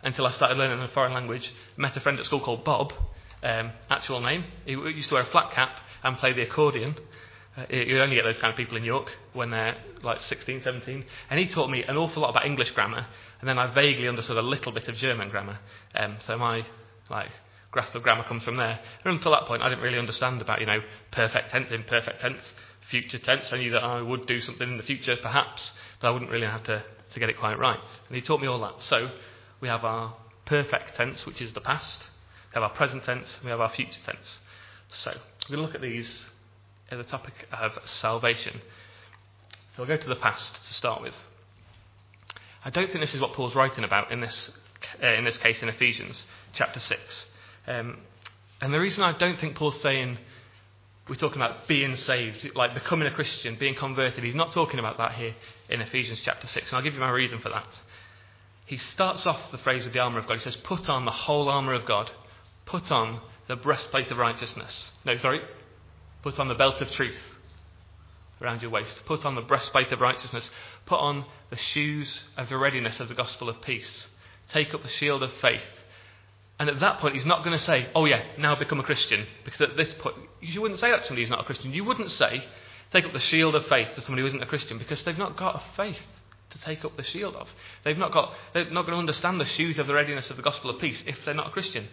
until 0.01 0.25
I 0.25 0.31
started 0.31 0.57
learning 0.57 0.79
a 0.83 0.87
foreign 0.87 1.13
language. 1.13 1.53
Met 1.77 1.95
a 1.95 1.99
friend 1.99 2.17
at 2.17 2.25
school 2.25 2.39
called 2.39 2.65
Bob, 2.65 2.91
um, 3.43 3.71
actual 3.91 4.19
name. 4.19 4.45
He 4.65 4.71
used 4.71 5.09
to 5.09 5.15
wear 5.15 5.25
a 5.25 5.29
flat 5.29 5.51
cap 5.53 5.77
and 6.03 6.17
play 6.17 6.33
the 6.33 6.41
accordion. 6.41 6.95
Uh, 7.55 7.65
you 7.69 8.01
only 8.01 8.15
get 8.15 8.23
those 8.23 8.39
kind 8.39 8.51
of 8.51 8.57
people 8.57 8.77
in 8.77 8.83
York 8.83 9.11
when 9.33 9.51
they're 9.51 9.75
like 10.01 10.21
16, 10.23 10.61
17. 10.61 11.05
And 11.29 11.39
he 11.39 11.47
taught 11.47 11.69
me 11.69 11.83
an 11.83 11.97
awful 11.97 12.21
lot 12.21 12.29
about 12.29 12.45
English 12.45 12.71
grammar, 12.71 13.05
and 13.39 13.47
then 13.47 13.59
I 13.59 13.73
vaguely 13.73 14.07
understood 14.07 14.37
a 14.37 14.41
little 14.41 14.71
bit 14.71 14.87
of 14.87 14.95
German 14.95 15.29
grammar. 15.29 15.59
Um, 15.93 16.17
so 16.25 16.37
my 16.37 16.65
like 17.09 17.29
grasp 17.71 17.93
of 17.95 18.03
grammar 18.03 18.23
comes 18.23 18.43
from 18.43 18.55
there. 18.57 18.79
And 19.03 19.15
until 19.15 19.31
that 19.31 19.45
point, 19.45 19.61
I 19.61 19.69
didn't 19.69 19.83
really 19.83 19.99
understand 19.99 20.41
about 20.41 20.61
you 20.61 20.65
know 20.65 20.79
perfect 21.11 21.51
tense, 21.51 21.71
imperfect 21.71 22.21
tense, 22.21 22.41
future 22.89 23.19
tense. 23.19 23.49
I 23.51 23.57
knew 23.57 23.71
that 23.71 23.83
I 23.83 24.01
would 24.01 24.25
do 24.25 24.41
something 24.41 24.67
in 24.67 24.77
the 24.77 24.83
future, 24.83 25.15
perhaps, 25.21 25.71
but 26.01 26.07
I 26.07 26.11
wouldn't 26.11 26.31
really 26.31 26.47
have 26.47 26.63
to 26.63 26.83
to 27.13 27.19
get 27.19 27.29
it 27.29 27.37
quite 27.37 27.59
right. 27.59 27.79
And 28.07 28.15
he 28.15 28.21
taught 28.21 28.41
me 28.41 28.47
all 28.47 28.59
that. 28.61 28.81
So 28.89 29.11
we 29.61 29.67
have 29.67 29.85
our 29.85 30.15
perfect 30.45 30.95
tense, 30.95 31.25
which 31.25 31.41
is 31.41 31.53
the 31.53 31.61
past. 31.61 31.99
We 32.51 32.61
have 32.61 32.63
our 32.63 32.75
present 32.75 33.03
tense. 33.03 33.27
We 33.43 33.49
have 33.51 33.61
our 33.61 33.69
future 33.69 33.99
tense. 34.05 34.39
So 35.03 35.11
we're 35.49 35.57
going 35.57 35.59
to 35.59 35.65
look 35.65 35.75
at 35.75 35.81
these 35.81 36.25
the 36.89 37.03
topic 37.03 37.33
of 37.51 37.71
salvation. 37.85 38.61
So 39.75 39.83
we'll 39.83 39.87
go 39.87 39.97
to 39.97 40.09
the 40.09 40.15
past 40.15 40.53
to 40.67 40.73
start 40.73 41.01
with. 41.01 41.15
I 42.65 42.69
don't 42.69 42.87
think 42.87 43.01
this 43.01 43.13
is 43.13 43.21
what 43.21 43.33
Paul's 43.33 43.55
writing 43.55 43.83
about 43.83 44.11
in 44.11 44.21
this, 44.21 44.51
uh, 45.01 45.07
in 45.07 45.25
this 45.25 45.37
case 45.37 45.61
in 45.61 45.69
Ephesians 45.69 46.23
chapter 46.53 46.79
6. 46.79 47.25
Um, 47.67 47.97
and 48.61 48.73
the 48.73 48.79
reason 48.79 49.03
I 49.03 49.17
don't 49.17 49.39
think 49.39 49.55
Paul's 49.55 49.81
saying 49.81 50.17
we're 51.09 51.15
talking 51.15 51.41
about 51.41 51.67
being 51.67 51.95
saved, 51.97 52.49
like 52.55 52.73
becoming 52.73 53.07
a 53.07 53.11
Christian, 53.11 53.57
being 53.59 53.75
converted. 53.75 54.23
He's 54.23 54.35
not 54.35 54.53
talking 54.53 54.79
about 54.79 54.97
that 54.97 55.13
here 55.13 55.35
in 55.69 55.81
Ephesians 55.81 56.21
chapter 56.23 56.47
6, 56.47 56.69
and 56.69 56.77
I'll 56.77 56.83
give 56.83 56.93
you 56.93 56.99
my 56.99 57.09
reason 57.09 57.39
for 57.39 57.49
that. 57.49 57.67
He 58.65 58.77
starts 58.77 59.25
off 59.25 59.51
the 59.51 59.57
phrase 59.57 59.83
with 59.83 59.93
the 59.93 59.99
armour 59.99 60.19
of 60.19 60.27
God. 60.27 60.37
He 60.37 60.43
says, 60.43 60.55
Put 60.63 60.87
on 60.87 61.03
the 61.03 61.11
whole 61.11 61.49
armour 61.49 61.73
of 61.73 61.85
God, 61.85 62.09
put 62.65 62.89
on 62.89 63.19
the 63.49 63.57
breastplate 63.57 64.09
of 64.11 64.17
righteousness. 64.17 64.91
No, 65.03 65.17
sorry, 65.17 65.41
put 66.23 66.39
on 66.39 66.47
the 66.47 66.55
belt 66.55 66.81
of 66.81 66.89
truth 66.91 67.19
around 68.41 68.61
your 68.61 68.71
waist, 68.71 68.93
put 69.05 69.23
on 69.23 69.35
the 69.35 69.41
breastplate 69.41 69.91
of 69.91 70.01
righteousness, 70.01 70.49
put 70.85 70.99
on 70.99 71.25
the 71.49 71.57
shoes 71.57 72.23
of 72.35 72.49
the 72.49 72.57
readiness 72.57 72.99
of 72.99 73.07
the 73.07 73.13
gospel 73.13 73.47
of 73.47 73.61
peace, 73.61 74.07
take 74.51 74.73
up 74.73 74.81
the 74.81 74.89
shield 74.89 75.23
of 75.23 75.31
faith 75.41 75.61
and 76.59 76.69
at 76.69 76.79
that 76.79 76.99
point, 76.99 77.15
he's 77.15 77.25
not 77.25 77.43
going 77.43 77.57
to 77.57 77.63
say, 77.63 77.89
oh, 77.95 78.05
yeah, 78.05 78.23
now 78.37 78.55
become 78.55 78.79
a 78.79 78.83
Christian. 78.83 79.25
Because 79.43 79.61
at 79.61 79.75
this 79.75 79.93
point, 79.95 80.15
you 80.39 80.61
wouldn't 80.61 80.79
say 80.79 80.91
that 80.91 81.01
to 81.01 81.07
somebody 81.07 81.23
who's 81.23 81.29
not 81.29 81.41
a 81.41 81.45
Christian. 81.45 81.73
You 81.73 81.83
wouldn't 81.83 82.11
say, 82.11 82.43
take 82.91 83.05
up 83.05 83.13
the 83.13 83.19
shield 83.19 83.55
of 83.55 83.65
faith 83.67 83.89
to 83.95 84.01
somebody 84.01 84.21
who 84.21 84.27
isn't 84.27 84.41
a 84.41 84.45
Christian 84.45 84.77
because 84.77 85.03
they've 85.03 85.17
not 85.17 85.35
got 85.35 85.55
a 85.55 85.63
faith 85.75 85.99
to 86.51 86.59
take 86.59 86.85
up 86.85 86.95
the 86.95 87.03
shield 87.03 87.35
of. 87.35 87.47
They've 87.83 87.97
not, 87.97 88.13
got, 88.13 88.33
they're 88.53 88.69
not 88.69 88.83
going 88.85 88.93
to 88.93 88.99
understand 88.99 89.41
the 89.41 89.45
shoes 89.45 89.79
of 89.79 89.87
the 89.87 89.93
readiness 89.93 90.29
of 90.29 90.37
the 90.37 90.43
gospel 90.43 90.69
of 90.69 90.79
peace 90.79 91.01
if 91.07 91.17
they're 91.25 91.33
not 91.33 91.47
a 91.47 91.51
Christian. 91.51 91.87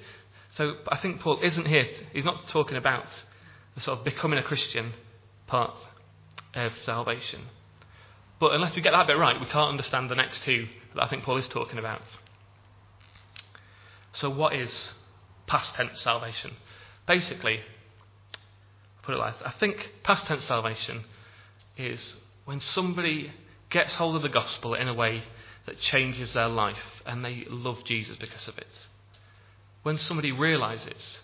So 0.57 0.77
I 0.89 0.99
think 0.99 1.21
Paul 1.21 1.41
isn't 1.43 1.67
here, 1.67 1.89
he's 2.13 2.25
not 2.25 2.47
talking 2.49 2.77
about 2.77 3.07
the 3.81 3.85
sort 3.85 3.99
of 3.99 4.05
becoming 4.05 4.39
a 4.39 4.43
Christian 4.43 4.93
part 5.47 5.73
of 6.55 6.77
salvation. 6.85 7.41
But 8.39 8.53
unless 8.53 8.75
we 8.75 8.83
get 8.83 8.93
that 8.93 9.07
bit 9.07 9.17
right, 9.19 9.41
we 9.41 9.47
can't 9.47 9.71
understand 9.71 10.11
the 10.11 10.15
next 10.15 10.43
two 10.45 10.69
that 10.95 11.03
I 11.03 11.09
think 11.09 11.23
Paul 11.23 11.39
is 11.39 11.49
talking 11.49 11.79
about. 11.79 12.03
So, 14.13 14.29
what 14.29 14.55
is 14.55 14.71
past 15.47 15.75
tense 15.75 16.01
salvation? 16.01 16.53
Basically, 17.07 17.61
put 19.03 19.15
it 19.15 19.19
like 19.19 19.35
I 19.45 19.53
think 19.53 19.91
past 20.03 20.27
tense 20.27 20.45
salvation 20.45 21.05
is 21.79 22.17
when 22.45 22.61
somebody 22.61 23.33
gets 23.71 23.95
hold 23.95 24.17
of 24.17 24.23
the 24.23 24.29
gospel 24.29 24.75
in 24.75 24.89
a 24.89 24.95
way 24.95 25.23
that 25.67 25.79
changes 25.79 26.35
their 26.35 26.49
life 26.49 27.03
and 27.07 27.25
they 27.25 27.47
love 27.49 27.85
Jesus 27.85 28.17
because 28.17 28.47
of 28.49 28.59
it. 28.59 28.67
When 29.83 29.99
somebody 29.99 30.33
realizes 30.33 31.19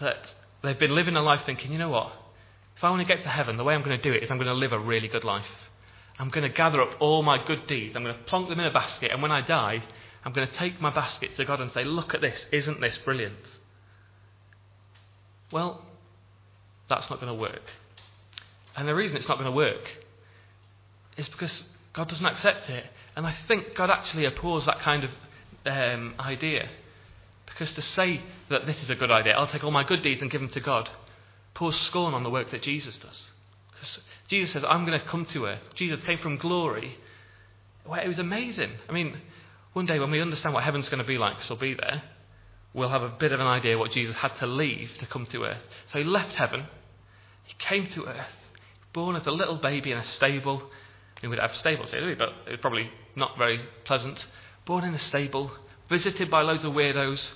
that 0.00 0.34
they've 0.62 0.78
been 0.78 0.94
living 0.94 1.16
a 1.16 1.22
life 1.22 1.42
thinking, 1.46 1.72
you 1.72 1.78
know 1.78 1.88
what, 1.90 2.12
if 2.76 2.84
I 2.84 2.90
want 2.90 3.06
to 3.06 3.14
get 3.14 3.22
to 3.24 3.28
heaven, 3.28 3.56
the 3.56 3.64
way 3.64 3.74
I'm 3.74 3.82
going 3.82 3.96
to 3.96 4.02
do 4.02 4.12
it 4.12 4.22
is 4.22 4.30
I'm 4.30 4.38
going 4.38 4.48
to 4.48 4.54
live 4.54 4.72
a 4.72 4.78
really 4.78 5.08
good 5.08 5.24
life. 5.24 5.44
I'm 6.18 6.30
going 6.30 6.48
to 6.48 6.54
gather 6.54 6.82
up 6.82 7.00
all 7.00 7.22
my 7.22 7.42
good 7.44 7.66
deeds, 7.66 7.96
I'm 7.96 8.02
going 8.02 8.16
to 8.16 8.22
plonk 8.24 8.48
them 8.48 8.60
in 8.60 8.66
a 8.66 8.72
basket, 8.72 9.10
and 9.10 9.22
when 9.22 9.32
I 9.32 9.40
die, 9.40 9.82
I'm 10.24 10.32
going 10.32 10.46
to 10.46 10.54
take 10.56 10.80
my 10.80 10.92
basket 10.94 11.36
to 11.36 11.44
God 11.44 11.60
and 11.60 11.72
say, 11.72 11.84
Look 11.84 12.14
at 12.14 12.20
this, 12.20 12.38
isn't 12.52 12.80
this 12.80 12.98
brilliant? 13.04 13.36
Well, 15.50 15.82
that's 16.88 17.08
not 17.08 17.20
going 17.20 17.32
to 17.32 17.40
work. 17.40 17.62
And 18.76 18.86
the 18.86 18.94
reason 18.94 19.16
it's 19.16 19.28
not 19.28 19.38
going 19.38 19.50
to 19.50 19.56
work 19.56 19.90
is 21.16 21.28
because 21.28 21.64
God 21.92 22.08
doesn't 22.08 22.24
accept 22.24 22.68
it. 22.68 22.84
And 23.16 23.26
I 23.26 23.34
think 23.48 23.74
God 23.74 23.90
actually 23.90 24.24
abhors 24.24 24.66
that 24.66 24.80
kind 24.80 25.04
of 25.04 25.10
um, 25.66 26.14
idea. 26.20 26.68
Because 27.50 27.72
to 27.74 27.82
say 27.82 28.22
that 28.48 28.66
this 28.66 28.82
is 28.82 28.90
a 28.90 28.94
good 28.94 29.10
idea, 29.10 29.34
I'll 29.34 29.46
take 29.46 29.64
all 29.64 29.70
my 29.70 29.84
good 29.84 30.02
deeds 30.02 30.22
and 30.22 30.30
give 30.30 30.40
them 30.40 30.50
to 30.50 30.60
God, 30.60 30.88
pours 31.54 31.78
scorn 31.80 32.14
on 32.14 32.22
the 32.22 32.30
work 32.30 32.50
that 32.50 32.62
Jesus 32.62 32.96
does. 32.96 33.22
Because 33.72 33.98
Jesus 34.28 34.52
says, 34.52 34.64
I'm 34.66 34.86
going 34.86 34.98
to 34.98 35.06
come 35.06 35.26
to 35.26 35.46
earth. 35.46 35.62
Jesus 35.74 36.02
came 36.04 36.18
from 36.18 36.36
glory. 36.36 36.96
Well, 37.86 38.00
it 38.00 38.08
was 38.08 38.18
amazing. 38.18 38.72
I 38.88 38.92
mean, 38.92 39.16
one 39.72 39.86
day, 39.86 39.98
when 39.98 40.10
we 40.10 40.20
understand 40.20 40.54
what 40.54 40.64
heaven's 40.64 40.88
going 40.88 41.02
to 41.02 41.06
be 41.06 41.18
like, 41.18 41.36
because 41.36 41.50
we'll 41.50 41.58
be 41.58 41.74
there, 41.74 42.02
we'll 42.72 42.88
have 42.88 43.02
a 43.02 43.08
bit 43.08 43.32
of 43.32 43.40
an 43.40 43.46
idea 43.46 43.78
what 43.78 43.92
Jesus 43.92 44.16
had 44.16 44.36
to 44.38 44.46
leave 44.46 44.90
to 44.98 45.06
come 45.06 45.26
to 45.26 45.44
earth. 45.44 45.62
So 45.92 45.98
he 45.98 46.04
left 46.04 46.34
heaven, 46.34 46.66
he 47.44 47.54
came 47.58 47.88
to 47.88 48.06
earth, 48.06 48.26
born 48.92 49.16
as 49.16 49.26
a 49.26 49.30
little 49.30 49.56
baby 49.56 49.92
in 49.92 49.98
a 49.98 50.04
stable. 50.04 50.62
Mean, 51.22 51.30
we'd 51.30 51.38
have 51.38 51.54
stables 51.56 51.90
here, 51.90 52.16
but 52.16 52.30
it 52.46 52.50
was 52.52 52.60
probably 52.60 52.90
not 53.14 53.36
very 53.36 53.60
pleasant. 53.84 54.24
Born 54.64 54.84
in 54.84 54.94
a 54.94 54.98
stable, 54.98 55.50
visited 55.88 56.30
by 56.30 56.42
loads 56.42 56.64
of 56.64 56.72
weirdos, 56.72 57.30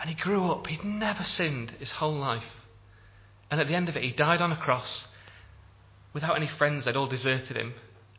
and 0.00 0.08
he 0.08 0.14
grew 0.14 0.50
up. 0.50 0.66
He'd 0.66 0.84
never 0.84 1.24
sinned 1.24 1.72
his 1.78 1.90
whole 1.92 2.14
life. 2.14 2.44
And 3.50 3.60
at 3.60 3.68
the 3.68 3.74
end 3.74 3.88
of 3.88 3.96
it, 3.96 4.02
he 4.02 4.10
died 4.10 4.40
on 4.40 4.52
a 4.52 4.56
cross 4.56 5.06
without 6.12 6.36
any 6.36 6.48
friends. 6.48 6.84
They'd 6.84 6.96
all 6.96 7.06
deserted 7.06 7.56
him. 7.56 7.74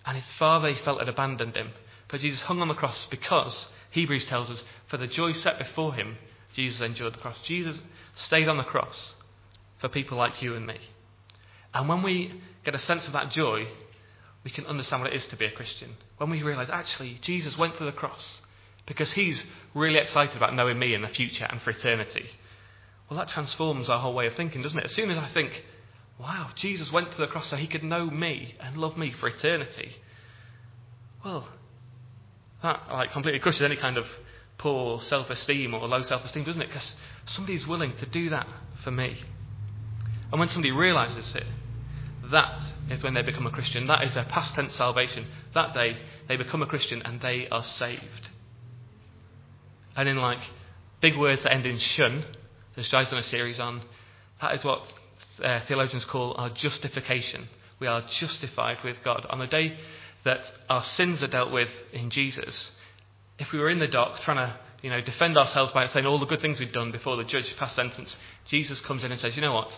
And 0.05 0.15
his 0.15 0.31
father, 0.39 0.69
he 0.69 0.83
felt, 0.83 0.99
had 0.99 1.09
abandoned 1.09 1.55
him. 1.55 1.71
But 2.07 2.21
Jesus 2.21 2.41
hung 2.41 2.61
on 2.61 2.69
the 2.69 2.73
cross 2.73 3.05
because, 3.11 3.67
Hebrews 3.91 4.25
tells 4.25 4.49
us, 4.49 4.61
for 4.87 4.97
the 4.97 5.07
joy 5.07 5.33
set 5.33 5.59
before 5.59 5.93
him, 5.93 6.17
Jesus 6.55 6.81
endured 6.81 7.13
the 7.13 7.19
cross. 7.19 7.37
Jesus 7.45 7.79
stayed 8.15 8.47
on 8.47 8.57
the 8.57 8.63
cross 8.63 9.13
for 9.79 9.89
people 9.89 10.17
like 10.17 10.41
you 10.41 10.55
and 10.55 10.65
me. 10.65 10.77
And 11.73 11.89
when 11.89 12.01
we 12.01 12.41
get 12.63 12.73
a 12.73 12.79
sense 12.79 13.05
of 13.05 13.13
that 13.13 13.31
joy, 13.31 13.67
we 14.43 14.51
can 14.51 14.65
understand 14.65 15.03
what 15.03 15.11
it 15.11 15.17
is 15.17 15.25
to 15.27 15.35
be 15.35 15.45
a 15.45 15.51
Christian. 15.51 15.95
When 16.17 16.29
we 16.29 16.41
realize, 16.41 16.69
actually, 16.71 17.19
Jesus 17.21 17.57
went 17.57 17.77
to 17.77 17.85
the 17.85 17.91
cross 17.91 18.41
because 18.87 19.11
he's 19.11 19.43
really 19.75 19.99
excited 19.99 20.35
about 20.35 20.55
knowing 20.55 20.79
me 20.79 20.95
in 20.95 21.03
the 21.03 21.07
future 21.09 21.45
and 21.47 21.61
for 21.61 21.69
eternity. 21.69 22.25
Well, 23.09 23.19
that 23.19 23.29
transforms 23.29 23.89
our 23.89 23.99
whole 23.99 24.13
way 24.13 24.25
of 24.27 24.35
thinking, 24.35 24.63
doesn't 24.63 24.79
it? 24.79 24.85
As 24.85 24.91
soon 24.93 25.11
as 25.11 25.17
I 25.17 25.27
think, 25.27 25.63
wow, 26.19 26.49
Jesus 26.55 26.91
went 26.91 27.11
to 27.11 27.17
the 27.17 27.27
cross 27.27 27.49
so 27.49 27.55
he 27.55 27.67
could 27.67 27.83
know 27.83 28.09
me 28.09 28.55
and 28.59 28.75
love 28.75 28.97
me 28.97 29.11
for 29.11 29.27
eternity, 29.27 29.91
well, 31.23 31.47
that 32.63 32.87
like 32.91 33.11
completely 33.11 33.39
crushes 33.39 33.61
any 33.61 33.75
kind 33.75 33.97
of 33.97 34.05
poor 34.57 35.01
self-esteem 35.01 35.73
or 35.73 35.87
low 35.87 36.01
self-esteem, 36.01 36.43
doesn't 36.43 36.61
it? 36.61 36.67
Because 36.67 36.95
somebody's 37.27 37.67
willing 37.67 37.95
to 37.97 38.05
do 38.07 38.29
that 38.29 38.47
for 38.83 38.91
me. 38.91 39.23
And 40.31 40.39
when 40.39 40.49
somebody 40.49 40.71
realizes 40.71 41.35
it, 41.35 41.45
that 42.31 42.61
is 42.89 43.03
when 43.03 43.13
they 43.13 43.21
become 43.21 43.47
a 43.47 43.51
Christian. 43.51 43.87
That 43.87 44.03
is 44.03 44.13
their 44.13 44.25
past 44.25 44.53
tense 44.53 44.75
salvation. 44.75 45.27
That 45.53 45.73
day, 45.73 45.97
they 46.27 46.35
become 46.35 46.61
a 46.61 46.65
Christian 46.65 47.01
and 47.03 47.21
they 47.21 47.47
are 47.49 47.63
saved. 47.63 48.29
And 49.97 50.07
in 50.07 50.17
like 50.17 50.39
big 51.01 51.17
words 51.17 51.43
that 51.43 51.51
end 51.51 51.65
in 51.65 51.79
shun, 51.79 52.23
there's 52.75 52.87
Jai's 52.87 53.09
done 53.09 53.19
a 53.19 53.23
series 53.23 53.59
on, 53.59 53.81
that 54.39 54.55
is 54.55 54.63
what 54.63 54.83
uh, 55.43 55.61
theologians 55.67 56.05
call 56.05 56.35
our 56.37 56.51
justification. 56.51 57.49
We 57.79 57.87
are 57.87 58.03
justified 58.07 58.77
with 58.83 58.97
God. 59.03 59.25
On 59.29 59.39
the 59.39 59.47
day 59.47 59.77
that 60.23 60.41
our 60.69 60.85
sins 60.85 61.23
are 61.23 61.27
dealt 61.27 61.51
with 61.51 61.69
in 61.91 62.11
Jesus, 62.11 62.71
if 63.39 63.51
we 63.51 63.59
were 63.59 63.71
in 63.71 63.79
the 63.79 63.87
dock 63.87 64.21
trying 64.21 64.37
to 64.37 64.55
you 64.83 64.91
know, 64.91 65.01
defend 65.01 65.35
ourselves 65.35 65.71
by 65.73 65.87
saying 65.89 66.05
all 66.05 66.19
the 66.19 66.25
good 66.27 66.41
things 66.41 66.59
we've 66.59 66.71
done 66.71 66.91
before 66.91 67.17
the 67.17 67.23
judge 67.23 67.51
passed 67.57 67.75
sentence, 67.75 68.15
Jesus 68.45 68.79
comes 68.81 69.03
in 69.03 69.11
and 69.11 69.19
says, 69.19 69.35
you 69.35 69.41
know 69.41 69.53
what? 69.53 69.71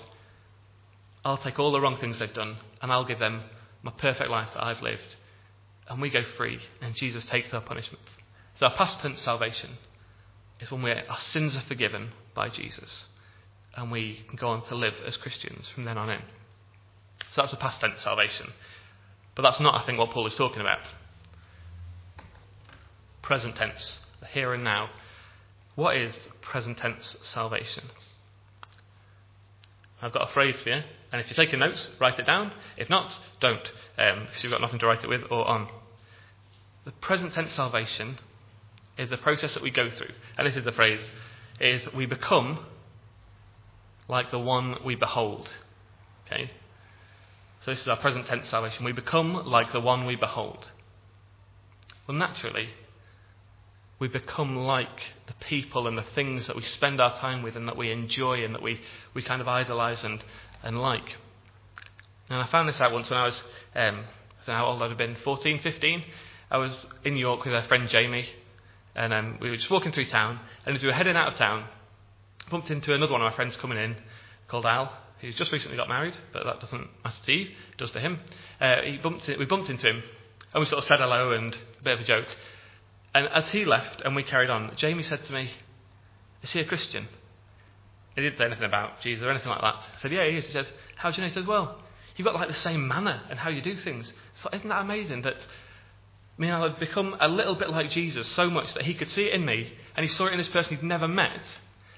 I'll 1.23 1.37
take 1.37 1.59
all 1.59 1.71
the 1.71 1.79
wrong 1.79 1.97
things 1.97 2.19
they've 2.19 2.33
done 2.33 2.57
and 2.81 2.91
I'll 2.91 3.05
give 3.05 3.19
them 3.19 3.43
my 3.83 3.91
perfect 3.91 4.29
life 4.29 4.49
that 4.53 4.63
I've 4.63 4.81
lived. 4.81 5.15
And 5.87 6.01
we 6.01 6.09
go 6.09 6.23
free 6.35 6.59
and 6.81 6.93
Jesus 6.95 7.23
takes 7.25 7.53
our 7.53 7.61
punishment. 7.61 8.03
So 8.59 8.65
our 8.65 8.75
past 8.75 8.99
tense 8.99 9.21
salvation 9.21 9.77
is 10.59 10.71
when 10.71 10.85
our 10.85 11.19
sins 11.19 11.55
are 11.55 11.61
forgiven 11.61 12.11
by 12.35 12.49
Jesus 12.49 13.05
and 13.75 13.91
we 13.91 14.25
can 14.27 14.35
go 14.35 14.49
on 14.49 14.65
to 14.67 14.75
live 14.75 14.95
as 15.05 15.17
Christians 15.17 15.69
from 15.69 15.85
then 15.85 15.97
on 15.97 16.09
in. 16.09 16.21
So 17.33 17.41
that's 17.41 17.53
a 17.53 17.57
past 17.57 17.79
tense 17.79 18.01
salvation. 18.01 18.47
But 19.35 19.43
that's 19.43 19.59
not, 19.59 19.75
I 19.75 19.85
think, 19.85 19.99
what 19.99 20.11
Paul 20.11 20.27
is 20.27 20.35
talking 20.35 20.61
about. 20.61 20.79
Present 23.21 23.55
tense, 23.55 23.99
the 24.19 24.25
here 24.25 24.53
and 24.53 24.63
now. 24.63 24.89
What 25.75 25.95
is 25.95 26.13
present 26.41 26.77
tense 26.79 27.15
salvation? 27.21 27.85
I've 30.01 30.13
got 30.13 30.29
a 30.29 30.33
phrase 30.33 30.55
for 30.63 30.69
you, 30.69 30.81
and 31.11 31.21
if 31.21 31.27
you're 31.29 31.45
taking 31.45 31.59
notes, 31.59 31.89
write 31.99 32.19
it 32.19 32.25
down. 32.25 32.51
If 32.77 32.89
not, 32.89 33.13
don't, 33.39 33.71
um, 33.97 34.25
because 34.25 34.43
you've 34.43 34.51
got 34.51 34.61
nothing 34.61 34.79
to 34.79 34.87
write 34.87 35.03
it 35.03 35.09
with 35.09 35.21
or 35.29 35.47
on. 35.47 35.69
The 36.85 36.91
present 36.91 37.33
tense 37.33 37.53
salvation 37.53 38.17
is 38.99 39.09
the 39.09 39.17
process 39.17 39.53
that 39.55 39.63
we 39.63 39.71
go 39.71 39.89
through, 39.89 40.11
and 40.37 40.45
this 40.45 40.55
is 40.55 40.65
the 40.65 40.71
phrase, 40.73 40.99
is 41.59 41.81
we 41.95 42.05
become 42.05 42.59
like 44.07 44.29
the 44.29 44.39
one 44.39 44.75
we 44.83 44.95
behold. 44.95 45.49
Okay? 46.25 46.51
So 47.63 47.71
this 47.71 47.81
is 47.81 47.87
our 47.87 47.97
present 47.97 48.27
tense 48.27 48.49
salvation. 48.49 48.83
We 48.83 48.91
become 48.91 49.45
like 49.45 49.71
the 49.71 49.79
one 49.79 50.05
we 50.05 50.15
behold. 50.15 50.67
Well, 52.07 52.17
naturally, 52.17 52.69
we 53.99 54.07
become 54.07 54.55
like 54.55 55.13
the 55.27 55.33
people 55.45 55.87
and 55.87 55.97
the 55.97 56.05
things 56.15 56.47
that 56.47 56.55
we 56.55 56.63
spend 56.63 56.99
our 56.99 57.17
time 57.19 57.41
with 57.41 57.55
and 57.55 57.67
that 57.67 57.77
we 57.77 57.91
enjoy 57.91 58.43
and 58.43 58.53
that 58.53 58.61
we, 58.61 58.81
we 59.13 59.21
kind 59.21 59.41
of 59.41 59.47
idolize 59.47 60.03
and, 60.03 60.23
and 60.63 60.81
like. 60.81 61.17
And 62.29 62.39
I 62.39 62.47
found 62.47 62.67
this 62.67 62.79
out 62.79 62.91
once 62.91 63.09
when 63.09 63.19
I 63.19 63.25
was, 63.25 63.41
um, 63.75 63.99
I 64.43 64.45
don't 64.45 64.47
know 64.47 64.53
how 64.55 64.65
old 64.65 64.81
I'd 64.81 64.89
have 64.89 64.97
been, 64.97 65.17
14, 65.23 65.59
15. 65.61 66.03
I 66.51 66.57
was 66.57 66.71
in 67.03 67.17
York 67.17 67.45
with 67.45 67.53
a 67.53 67.63
friend 67.63 67.89
Jamie, 67.89 68.27
And 68.99 69.13
um, 69.13 69.37
we 69.41 69.49
were 69.49 69.55
just 69.55 69.71
walking 69.71 69.93
through 69.93 70.09
town, 70.09 70.41
and 70.65 70.75
as 70.75 70.81
we 70.81 70.89
were 70.89 70.93
heading 70.93 71.15
out 71.15 71.31
of 71.31 71.39
town, 71.39 71.63
bumped 72.51 72.69
into 72.69 72.93
another 72.93 73.13
one 73.13 73.21
of 73.21 73.31
my 73.31 73.35
friends 73.35 73.55
coming 73.55 73.77
in 73.77 73.95
called 74.49 74.65
Al, 74.65 74.91
who's 75.21 75.35
just 75.35 75.53
recently 75.53 75.77
got 75.77 75.87
married, 75.87 76.17
but 76.33 76.43
that 76.43 76.59
doesn't 76.59 76.85
matter 77.01 77.15
to 77.25 77.31
you, 77.31 77.45
it 77.45 77.77
does 77.77 77.91
to 77.91 78.01
him. 78.01 78.19
Uh, 78.59 78.75
bumped 79.01 79.29
in, 79.29 79.39
we 79.39 79.45
bumped 79.45 79.69
into 79.69 79.87
him, 79.87 80.03
and 80.53 80.59
we 80.59 80.65
sort 80.65 80.79
of 80.79 80.87
said 80.87 80.99
hello 80.99 81.31
and 81.31 81.55
a 81.79 81.83
bit 81.83 81.93
of 81.93 82.01
a 82.01 82.03
joke. 82.03 82.27
And 83.15 83.29
as 83.29 83.49
he 83.51 83.63
left 83.63 84.01
and 84.01 84.17
we 84.17 84.23
carried 84.23 84.49
on, 84.49 84.73
Jamie 84.75 85.03
said 85.03 85.25
to 85.25 85.31
me, 85.31 85.49
Is 86.43 86.51
he 86.51 86.59
a 86.59 86.65
Christian? 86.65 87.07
He 88.15 88.21
didn't 88.21 88.37
say 88.37 88.45
anything 88.45 88.65
about 88.65 88.99
Jesus 88.99 89.23
or 89.23 89.31
anything 89.31 89.49
like 89.49 89.61
that. 89.61 89.75
I 89.75 90.01
said, 90.01 90.11
Yeah, 90.11 90.27
he 90.29 90.35
is. 90.35 90.45
He 90.45 90.51
said, 90.51 90.67
How 90.97 91.09
do 91.09 91.15
you 91.15 91.21
know? 91.21 91.29
He 91.29 91.35
says, 91.35 91.45
Well, 91.45 91.79
you've 92.17 92.25
got 92.25 92.35
like 92.35 92.49
the 92.49 92.53
same 92.53 92.85
manner 92.85 93.21
and 93.29 93.39
how 93.39 93.49
you 93.49 93.61
do 93.61 93.77
things. 93.77 94.11
I 94.39 94.43
thought, 94.43 94.55
Isn't 94.55 94.67
that 94.67 94.81
amazing 94.81 95.21
that 95.21 95.37
and 96.47 96.55
I 96.55 96.69
had 96.69 96.79
become 96.79 97.15
a 97.19 97.27
little 97.27 97.55
bit 97.55 97.69
like 97.69 97.89
Jesus 97.89 98.27
so 98.29 98.49
much 98.49 98.73
that 98.73 98.83
he 98.83 98.93
could 98.93 99.09
see 99.09 99.23
it 99.23 99.33
in 99.33 99.45
me 99.45 99.73
and 99.95 100.03
he 100.03 100.13
saw 100.13 100.27
it 100.27 100.31
in 100.31 100.37
this 100.37 100.47
person 100.47 100.75
he'd 100.75 100.83
never 100.83 101.07
met? 101.07 101.41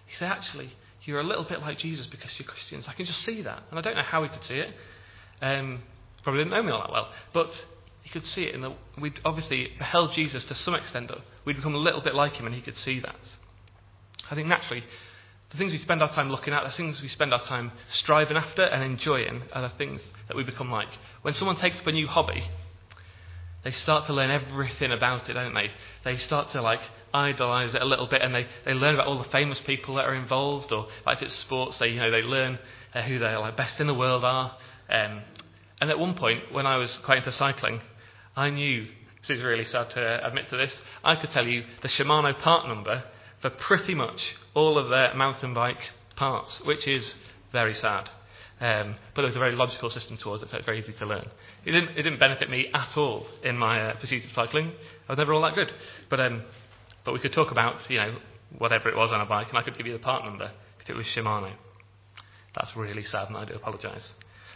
He 0.07 0.15
said, 0.17 0.31
Actually, 0.31 0.73
you're 1.03 1.19
a 1.19 1.23
little 1.23 1.43
bit 1.43 1.61
like 1.61 1.77
Jesus 1.79 2.07
because 2.07 2.31
you're 2.37 2.47
Christians. 2.47 2.85
I 2.87 2.93
can 2.93 3.05
just 3.05 3.23
see 3.23 3.41
that. 3.43 3.63
And 3.69 3.79
I 3.79 3.81
don't 3.81 3.95
know 3.95 4.03
how 4.03 4.23
he 4.23 4.29
could 4.29 4.43
see 4.43 4.55
it. 4.55 4.73
Um, 5.41 5.83
probably 6.23 6.41
didn't 6.41 6.51
know 6.51 6.63
me 6.63 6.71
all 6.71 6.81
that 6.81 6.91
well. 6.91 7.09
But 7.33 7.51
he 8.01 8.09
could 8.09 8.25
see 8.25 8.43
it 8.43 8.59
the. 8.59 8.73
We'd 8.99 9.19
obviously 9.25 9.69
beheld 9.77 10.13
Jesus 10.13 10.43
to 10.45 10.55
some 10.55 10.75
extent. 10.75 11.11
We'd 11.45 11.55
become 11.55 11.75
a 11.75 11.79
little 11.79 12.01
bit 12.01 12.15
like 12.15 12.33
him 12.33 12.45
and 12.45 12.55
he 12.55 12.61
could 12.61 12.77
see 12.77 12.99
that. 12.99 13.15
I 14.29 14.35
think 14.35 14.47
naturally, 14.47 14.83
the 15.51 15.57
things 15.57 15.71
we 15.71 15.77
spend 15.77 16.01
our 16.01 16.13
time 16.13 16.29
looking 16.29 16.53
at, 16.53 16.63
the 16.63 16.71
things 16.71 17.01
we 17.01 17.09
spend 17.09 17.33
our 17.33 17.43
time 17.45 17.71
striving 17.93 18.37
after 18.37 18.63
and 18.63 18.83
enjoying, 18.83 19.43
are 19.51 19.63
the 19.63 19.77
things 19.77 20.01
that 20.27 20.37
we 20.37 20.43
become 20.43 20.71
like. 20.71 20.87
When 21.21 21.33
someone 21.33 21.57
takes 21.57 21.79
up 21.79 21.87
a 21.87 21.91
new 21.91 22.07
hobby, 22.07 22.43
they 23.63 23.71
start 23.71 24.07
to 24.07 24.13
learn 24.13 24.31
everything 24.31 24.91
about 24.91 25.29
it, 25.29 25.33
don't 25.33 25.53
they? 25.53 25.71
They 26.03 26.17
start 26.17 26.51
to 26.51 26.61
like 26.61 26.81
idolize 27.13 27.75
it 27.75 27.81
a 27.81 27.85
little 27.85 28.07
bit, 28.07 28.21
and 28.21 28.33
they, 28.33 28.47
they 28.65 28.73
learn 28.73 28.95
about 28.95 29.07
all 29.07 29.17
the 29.17 29.29
famous 29.29 29.59
people 29.59 29.95
that 29.95 30.05
are 30.05 30.15
involved, 30.15 30.71
or 30.71 30.87
like 31.05 31.17
if 31.17 31.27
it's 31.27 31.35
sports, 31.35 31.77
they 31.77 31.89
you 31.89 31.99
know 31.99 32.11
they 32.11 32.23
learn 32.23 32.57
uh, 32.93 33.01
who 33.03 33.19
the 33.19 33.39
like 33.39 33.57
best 33.57 33.79
in 33.79 33.87
the 33.87 33.93
world 33.93 34.23
are. 34.23 34.57
Um, 34.89 35.21
and 35.79 35.89
at 35.89 35.99
one 35.99 36.15
point, 36.15 36.51
when 36.51 36.65
I 36.65 36.77
was 36.77 36.95
quite 37.03 37.19
into 37.19 37.31
cycling, 37.31 37.81
I 38.35 38.49
knew. 38.49 38.87
This 39.21 39.37
is 39.37 39.43
really 39.43 39.65
sad 39.65 39.91
to 39.91 40.27
admit 40.27 40.49
to 40.49 40.57
this. 40.57 40.71
I 41.03 41.15
could 41.15 41.31
tell 41.31 41.45
you 41.47 41.63
the 41.83 41.87
Shimano 41.87 42.39
part 42.41 42.67
number 42.67 43.03
for 43.39 43.51
pretty 43.51 43.93
much 43.93 44.35
all 44.55 44.79
of 44.79 44.89
their 44.89 45.13
mountain 45.13 45.53
bike 45.53 45.91
parts, 46.15 46.59
which 46.65 46.87
is 46.87 47.13
very 47.51 47.75
sad. 47.75 48.09
Um, 48.61 48.95
but 49.15 49.25
was 49.25 49.35
a 49.35 49.39
very 49.39 49.55
logical 49.55 49.89
system 49.89 50.17
towards 50.17 50.43
it, 50.43 50.49
so 50.51 50.57
it's 50.57 50.67
very 50.67 50.79
easy 50.79 50.93
to 50.93 51.05
learn. 51.07 51.27
It 51.65 51.71
didn't, 51.71 51.97
it 51.97 52.03
didn't 52.03 52.19
benefit 52.19 52.47
me 52.47 52.69
at 52.71 52.95
all 52.95 53.25
in 53.43 53.57
my 53.57 53.81
uh, 53.81 53.93
pursuit 53.95 54.23
of 54.23 54.31
cycling. 54.33 54.71
I 55.09 55.13
was 55.13 55.17
never 55.17 55.33
all 55.33 55.41
that 55.41 55.55
good. 55.55 55.73
But, 56.09 56.19
um, 56.19 56.43
but 57.03 57.13
we 57.13 57.19
could 57.19 57.33
talk 57.33 57.49
about, 57.49 57.89
you 57.89 57.97
know, 57.97 58.17
whatever 58.59 58.87
it 58.87 58.95
was 58.95 59.11
on 59.11 59.19
a 59.19 59.25
bike, 59.25 59.49
and 59.49 59.57
I 59.57 59.63
could 59.63 59.77
give 59.77 59.87
you 59.87 59.93
the 59.93 59.99
part 59.99 60.23
number 60.23 60.51
if 60.79 60.87
it 60.87 60.95
was 60.95 61.07
Shimano. 61.07 61.53
That's 62.55 62.75
really 62.75 63.03
sad, 63.03 63.29
and 63.29 63.37
I 63.37 63.45
do 63.45 63.55
apologise. 63.55 64.07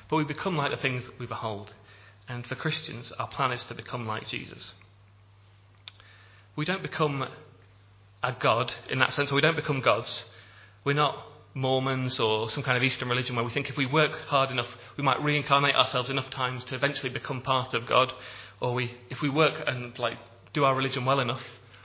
But 0.08 0.18
we 0.18 0.24
become 0.24 0.56
like 0.56 0.70
the 0.70 0.78
things 0.78 1.04
we 1.20 1.26
behold. 1.26 1.74
And 2.28 2.46
for 2.46 2.54
Christians, 2.54 3.12
our 3.18 3.28
plan 3.28 3.52
is 3.54 3.64
to 3.66 3.74
become 3.74 4.06
like 4.06 4.28
Jesus. 4.28 4.72
We 6.56 6.66
don't 6.66 6.84
become 6.84 7.28
a 8.22 8.36
God 8.40 8.72
in 8.88 9.00
that 9.00 9.16
sense, 9.16 9.32
or 9.32 9.36
we 9.36 9.42
don't 9.42 9.56
become 9.56 9.82
gods. 9.82 10.26
We're 10.84 10.94
not 10.94 11.18
Mormons 11.56 12.20
or 12.20 12.52
some 12.52 12.64
kind 12.64 12.76
of 12.76 12.84
Eastern 12.84 13.08
religion 13.08 13.36
where 13.36 13.46
we 13.46 13.52
think 13.52 13.70
if 13.70 13.78
we 13.78 13.86
work 13.86 14.12
hard 14.28 14.52
enough, 14.52 14.68
we 14.98 15.04
might 15.04 15.24
reincarnate 15.24 15.74
ourselves 15.74 16.10
enough 16.10 16.30
times 16.30 16.66
to 16.66 16.76
eventually 16.76 17.10
become 17.10 17.42
part 17.42 17.74
of 17.74 17.88
God, 17.88 18.12
or 18.60 18.74
we, 18.74 18.94
if 19.10 19.22
we 19.22 19.30
work 19.30 19.64
and 19.66 19.98
like 19.98 20.18
do 20.54 20.66
our 20.66 20.76
religion 20.76 21.06
well 21.06 21.22
enough, 21.22 21.42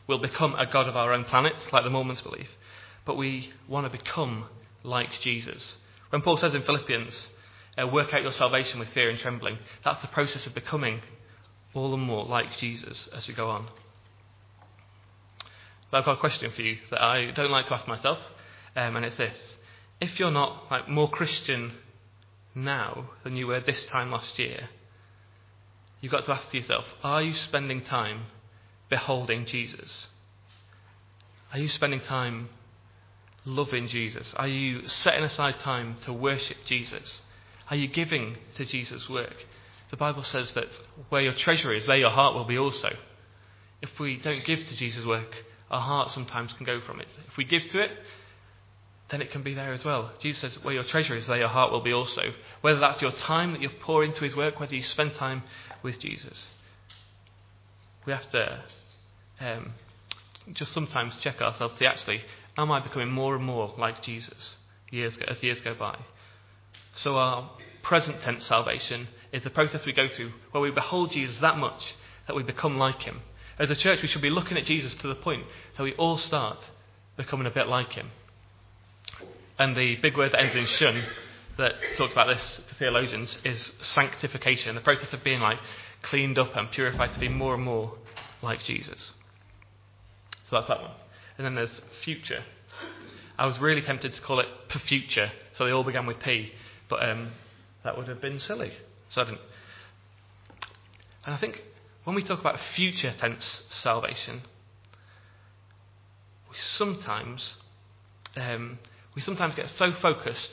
we'll 0.08 0.18
become 0.18 0.56
a 0.56 0.66
God 0.66 0.88
of 0.88 0.96
our 0.96 1.12
own 1.12 1.24
planet, 1.24 1.54
like 1.72 1.84
the 1.84 1.90
Mormons 1.90 2.20
believe. 2.20 2.48
But 3.04 3.16
we 3.16 3.52
want 3.68 3.90
to 3.90 3.96
become 3.96 4.46
like 4.82 5.20
Jesus. 5.22 5.76
When 6.10 6.22
Paul 6.22 6.36
says 6.36 6.54
in 6.54 6.62
Philippians, 6.62 7.28
uh, 7.80 7.86
work 7.86 8.12
out 8.12 8.22
your 8.22 8.32
salvation 8.32 8.80
with 8.80 8.88
fear 8.88 9.08
and 9.08 9.20
trembling, 9.20 9.58
that's 9.84 10.02
the 10.02 10.08
process 10.08 10.46
of 10.46 10.54
becoming 10.54 11.00
all 11.74 11.94
and 11.94 12.02
more 12.02 12.24
like 12.24 12.58
Jesus 12.58 13.08
as 13.14 13.28
we 13.28 13.34
go 13.34 13.48
on. 13.48 13.68
But 15.92 15.98
I've 15.98 16.04
got 16.04 16.16
a 16.16 16.20
question 16.20 16.50
for 16.50 16.62
you 16.62 16.78
that 16.90 17.00
I 17.00 17.30
don't 17.30 17.52
like 17.52 17.68
to 17.68 17.74
ask 17.74 17.86
myself, 17.86 18.18
um, 18.74 18.96
and 18.96 19.04
it's 19.04 19.16
this 19.16 19.36
if 20.00 20.18
you're 20.18 20.30
not 20.30 20.70
like 20.70 20.88
more 20.88 21.10
Christian 21.10 21.72
now 22.54 23.10
than 23.22 23.36
you 23.36 23.46
were 23.46 23.60
this 23.60 23.84
time 23.86 24.10
last 24.10 24.38
year, 24.38 24.70
you've 26.00 26.12
got 26.12 26.24
to 26.24 26.32
ask 26.32 26.52
yourself, 26.52 26.84
are 27.02 27.22
you 27.22 27.34
spending 27.34 27.82
time 27.82 28.22
beholding 28.88 29.46
Jesus? 29.46 30.08
Are 31.52 31.58
you 31.58 31.68
spending 31.68 32.00
time 32.00 32.48
loving 33.44 33.88
Jesus? 33.88 34.32
Are 34.36 34.48
you 34.48 34.88
setting 34.88 35.24
aside 35.24 35.60
time 35.60 35.96
to 36.04 36.12
worship 36.12 36.56
Jesus? 36.66 37.20
Are 37.70 37.76
you 37.76 37.88
giving 37.88 38.36
to 38.56 38.64
Jesus' 38.64 39.08
work? 39.08 39.34
The 39.90 39.96
Bible 39.96 40.24
says 40.24 40.52
that 40.52 40.66
where 41.08 41.22
your 41.22 41.32
treasure 41.32 41.72
is, 41.72 41.86
there 41.86 41.96
your 41.96 42.10
heart 42.10 42.34
will 42.34 42.44
be 42.44 42.58
also. 42.58 42.90
If 43.82 43.98
we 43.98 44.16
don't 44.16 44.44
give 44.44 44.66
to 44.66 44.76
Jesus' 44.76 45.04
work, 45.04 45.34
our 45.70 45.80
heart 45.80 46.12
sometimes 46.12 46.52
can 46.52 46.66
go 46.66 46.80
from 46.80 47.00
it. 47.00 47.08
If 47.28 47.36
we 47.36 47.44
give 47.44 47.62
to 47.70 47.80
it, 47.80 47.90
then 49.10 49.20
it 49.20 49.32
can 49.32 49.42
be 49.42 49.54
there 49.54 49.72
as 49.72 49.84
well. 49.84 50.12
Jesus 50.20 50.40
says, 50.40 50.64
Where 50.64 50.74
your 50.74 50.84
treasure 50.84 51.16
is, 51.16 51.26
there 51.26 51.38
your 51.38 51.48
heart 51.48 51.72
will 51.72 51.80
be 51.80 51.92
also. 51.92 52.22
Whether 52.60 52.78
that's 52.78 53.02
your 53.02 53.10
time 53.10 53.52
that 53.52 53.60
you 53.60 53.68
pour 53.68 54.04
into 54.04 54.22
his 54.22 54.36
work, 54.36 54.60
whether 54.60 54.74
you 54.74 54.84
spend 54.84 55.14
time 55.14 55.42
with 55.82 55.98
Jesus. 55.98 56.46
We 58.06 58.12
have 58.12 58.30
to 58.30 58.62
um, 59.40 59.72
just 60.52 60.72
sometimes 60.72 61.16
check 61.20 61.40
ourselves 61.40 61.74
to 61.74 61.80
see 61.80 61.86
actually, 61.86 62.20
am 62.56 62.70
I 62.70 62.80
becoming 62.80 63.10
more 63.10 63.34
and 63.34 63.44
more 63.44 63.74
like 63.76 64.02
Jesus 64.02 64.56
years, 64.90 65.14
as 65.26 65.42
years 65.42 65.60
go 65.62 65.74
by? 65.74 65.98
So, 67.02 67.16
our 67.16 67.50
present 67.82 68.22
tense 68.22 68.46
salvation 68.46 69.08
is 69.32 69.42
the 69.42 69.50
process 69.50 69.84
we 69.84 69.92
go 69.92 70.08
through 70.08 70.32
where 70.52 70.60
we 70.60 70.70
behold 70.70 71.12
Jesus 71.12 71.36
that 71.40 71.56
much 71.56 71.94
that 72.26 72.36
we 72.36 72.42
become 72.42 72.78
like 72.78 73.02
him. 73.02 73.20
As 73.58 73.70
a 73.70 73.76
church, 73.76 74.02
we 74.02 74.08
should 74.08 74.22
be 74.22 74.30
looking 74.30 74.56
at 74.56 74.64
Jesus 74.64 74.94
to 74.94 75.08
the 75.08 75.14
point 75.14 75.44
that 75.76 75.82
we 75.82 75.94
all 75.94 76.16
start 76.16 76.58
becoming 77.16 77.46
a 77.46 77.50
bit 77.50 77.66
like 77.66 77.92
him. 77.92 78.10
And 79.60 79.76
the 79.76 79.96
big 79.96 80.16
word 80.16 80.32
that 80.32 80.40
ends 80.40 80.56
in 80.56 80.64
shun 80.64 81.04
that 81.58 81.74
talks 81.98 82.12
about 82.12 82.28
this 82.28 82.60
to 82.70 82.74
theologians 82.76 83.36
is 83.44 83.72
sanctification, 83.82 84.74
the 84.74 84.80
process 84.80 85.12
of 85.12 85.22
being 85.22 85.40
like 85.40 85.58
cleaned 86.00 86.38
up 86.38 86.56
and 86.56 86.70
purified 86.70 87.12
to 87.12 87.20
be 87.20 87.28
more 87.28 87.56
and 87.56 87.62
more 87.62 87.92
like 88.40 88.64
Jesus. 88.64 89.12
So 90.48 90.56
that's 90.56 90.68
that 90.68 90.80
one. 90.80 90.92
And 91.36 91.44
then 91.44 91.54
there's 91.56 91.78
future. 92.02 92.42
I 93.38 93.44
was 93.44 93.58
really 93.58 93.82
tempted 93.82 94.14
to 94.14 94.20
call 94.22 94.40
it 94.40 94.46
per 94.70 94.78
future, 94.78 95.30
so 95.58 95.66
they 95.66 95.72
all 95.72 95.84
began 95.84 96.06
with 96.06 96.20
P, 96.20 96.52
but 96.88 97.06
um, 97.06 97.32
that 97.84 97.98
would 97.98 98.08
have 98.08 98.22
been 98.22 98.40
silly, 98.40 98.72
so 99.10 99.20
I 99.20 99.24
didn't. 99.24 99.40
And 101.26 101.34
I 101.34 101.36
think 101.36 101.62
when 102.04 102.16
we 102.16 102.22
talk 102.22 102.40
about 102.40 102.58
future 102.74 103.12
tense 103.18 103.60
salvation, 103.68 104.40
we 106.48 106.56
sometimes 106.78 107.56
um, 108.36 108.78
we 109.14 109.22
sometimes 109.22 109.54
get 109.54 109.70
so 109.78 109.92
focused 110.00 110.50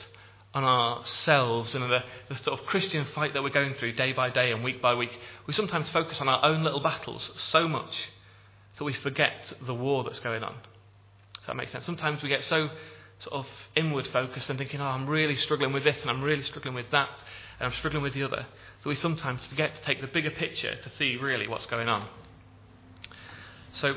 on 0.54 0.64
ourselves 0.64 1.74
and 1.74 1.84
the, 1.84 2.02
the 2.28 2.36
sort 2.42 2.58
of 2.58 2.66
Christian 2.66 3.06
fight 3.14 3.34
that 3.34 3.42
we're 3.42 3.50
going 3.50 3.74
through 3.74 3.92
day 3.92 4.12
by 4.12 4.30
day 4.30 4.50
and 4.50 4.64
week 4.64 4.80
by 4.80 4.94
week. 4.94 5.10
We 5.46 5.52
sometimes 5.52 5.88
focus 5.90 6.20
on 6.20 6.28
our 6.28 6.44
own 6.44 6.64
little 6.64 6.80
battles 6.80 7.30
so 7.50 7.68
much 7.68 8.08
that 8.78 8.84
we 8.84 8.94
forget 8.94 9.34
the 9.66 9.74
war 9.74 10.04
that's 10.04 10.20
going 10.20 10.42
on. 10.42 10.54
Does 11.34 11.46
that 11.46 11.56
make 11.56 11.70
sense? 11.70 11.84
Sometimes 11.84 12.22
we 12.22 12.28
get 12.28 12.44
so 12.44 12.70
sort 13.20 13.34
of 13.34 13.46
inward 13.74 14.08
focused 14.08 14.48
and 14.48 14.58
thinking, 14.58 14.80
oh, 14.80 14.84
I'm 14.84 15.08
really 15.08 15.36
struggling 15.36 15.72
with 15.72 15.84
this 15.84 16.00
and 16.00 16.10
I'm 16.10 16.22
really 16.22 16.44
struggling 16.44 16.74
with 16.74 16.90
that 16.90 17.10
and 17.58 17.66
I'm 17.66 17.78
struggling 17.78 18.02
with 18.02 18.14
the 18.14 18.22
other. 18.22 18.46
So 18.82 18.90
we 18.90 18.96
sometimes 18.96 19.40
forget 19.50 19.74
to 19.74 19.82
take 19.82 20.00
the 20.00 20.06
bigger 20.06 20.30
picture 20.30 20.74
to 20.74 20.90
see 20.98 21.16
really 21.16 21.48
what's 21.48 21.66
going 21.66 21.88
on. 21.88 22.08
So 23.74 23.96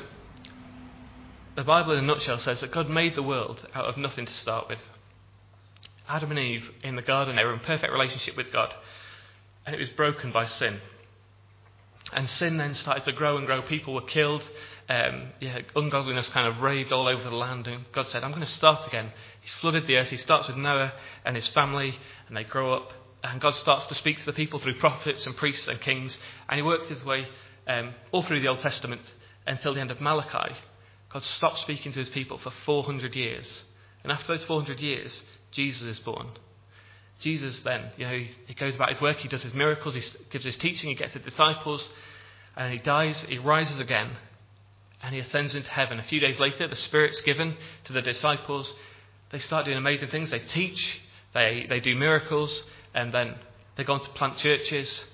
the 1.54 1.64
Bible, 1.64 1.92
in 1.92 1.98
a 1.98 2.06
nutshell, 2.06 2.38
says 2.40 2.60
that 2.60 2.72
God 2.72 2.88
made 2.88 3.14
the 3.14 3.22
world 3.22 3.66
out 3.74 3.84
of 3.86 3.96
nothing 3.96 4.26
to 4.26 4.34
start 4.34 4.68
with. 4.68 4.78
Adam 6.08 6.30
and 6.30 6.40
Eve 6.40 6.70
in 6.82 6.96
the 6.96 7.02
garden, 7.02 7.36
they 7.36 7.44
were 7.44 7.52
in 7.52 7.60
perfect 7.60 7.92
relationship 7.92 8.36
with 8.36 8.52
God, 8.52 8.74
and 9.66 9.74
it 9.74 9.78
was 9.78 9.90
broken 9.90 10.32
by 10.32 10.46
sin. 10.46 10.80
And 12.12 12.28
sin 12.28 12.58
then 12.58 12.74
started 12.74 13.04
to 13.04 13.12
grow 13.12 13.38
and 13.38 13.46
grow. 13.46 13.62
People 13.62 13.94
were 13.94 14.02
killed. 14.02 14.42
Um, 14.88 15.28
yeah, 15.40 15.60
ungodliness 15.74 16.28
kind 16.28 16.46
of 16.46 16.60
raved 16.60 16.92
all 16.92 17.08
over 17.08 17.22
the 17.22 17.34
land. 17.34 17.66
And 17.66 17.84
God 17.92 18.08
said, 18.08 18.22
I'm 18.22 18.32
going 18.32 18.46
to 18.46 18.52
start 18.52 18.86
again. 18.86 19.12
He 19.40 19.48
flooded 19.60 19.86
the 19.86 19.96
earth. 19.96 20.10
He 20.10 20.18
starts 20.18 20.48
with 20.48 20.56
Noah 20.56 20.92
and 21.24 21.36
his 21.36 21.48
family, 21.48 21.98
and 22.28 22.36
they 22.36 22.44
grow 22.44 22.74
up. 22.74 22.92
And 23.24 23.40
God 23.40 23.54
starts 23.54 23.86
to 23.86 23.94
speak 23.94 24.18
to 24.18 24.26
the 24.26 24.32
people 24.32 24.58
through 24.58 24.78
prophets 24.78 25.24
and 25.24 25.36
priests 25.36 25.68
and 25.68 25.80
kings. 25.80 26.16
And 26.48 26.58
he 26.58 26.62
works 26.62 26.88
his 26.88 27.04
way 27.04 27.26
um, 27.66 27.94
all 28.10 28.22
through 28.22 28.40
the 28.40 28.48
Old 28.48 28.60
Testament 28.60 29.02
until 29.46 29.72
the 29.72 29.80
end 29.80 29.90
of 29.90 30.00
Malachi. 30.00 30.54
God 31.12 31.24
stopped 31.24 31.60
speaking 31.60 31.92
to 31.92 31.98
his 31.98 32.08
people 32.08 32.38
for 32.38 32.52
400 32.64 33.14
years. 33.14 33.46
And 34.02 34.12
after 34.12 34.36
those 34.36 34.44
400 34.46 34.80
years, 34.80 35.12
Jesus 35.50 35.82
is 35.82 35.98
born. 36.00 36.28
Jesus 37.20 37.60
then, 37.60 37.90
you 37.96 38.06
know, 38.06 38.24
he 38.46 38.54
goes 38.54 38.74
about 38.74 38.90
his 38.90 39.00
work, 39.00 39.18
he 39.18 39.28
does 39.28 39.42
his 39.42 39.54
miracles, 39.54 39.94
he 39.94 40.02
gives 40.30 40.44
his 40.44 40.56
teaching, 40.56 40.88
he 40.88 40.96
gets 40.96 41.12
his 41.12 41.22
disciples, 41.22 41.88
and 42.56 42.72
he 42.72 42.78
dies, 42.78 43.16
he 43.28 43.38
rises 43.38 43.78
again. 43.78 44.10
and 45.02 45.14
he 45.14 45.20
ascends 45.20 45.54
into 45.54 45.68
heaven. 45.68 45.98
A 45.98 46.04
few 46.04 46.20
days 46.20 46.38
later, 46.38 46.68
the 46.68 46.76
Spirit's 46.76 47.20
given 47.22 47.56
to 47.84 47.92
the 47.92 48.02
disciples. 48.02 48.72
They 49.30 49.40
start 49.40 49.64
doing 49.64 49.76
amazing 49.76 50.08
things. 50.08 50.30
They 50.30 50.38
teach, 50.38 51.00
they, 51.34 51.66
they 51.68 51.80
do 51.80 51.96
miracles, 51.96 52.62
and 52.94 53.12
then 53.12 53.34
they 53.76 53.84
go 53.84 53.94
on 53.94 54.02
to 54.02 54.08
plant 54.10 54.38
churches. 54.38 55.04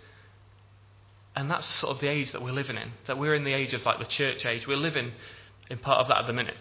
And 1.34 1.50
that's 1.50 1.66
sort 1.76 1.94
of 1.94 2.00
the 2.00 2.08
age 2.08 2.32
that 2.32 2.42
we're 2.42 2.52
living 2.52 2.76
in. 2.76 2.92
That 3.06 3.18
we're 3.18 3.34
in 3.34 3.44
the 3.44 3.54
age 3.54 3.72
of 3.72 3.84
like 3.86 3.98
the 3.98 4.04
church 4.04 4.44
age. 4.44 4.66
We're 4.66 4.76
living 4.76 5.12
in 5.70 5.78
part 5.78 6.00
of 6.00 6.08
that 6.08 6.18
at 6.18 6.26
the 6.26 6.32
minute. 6.32 6.56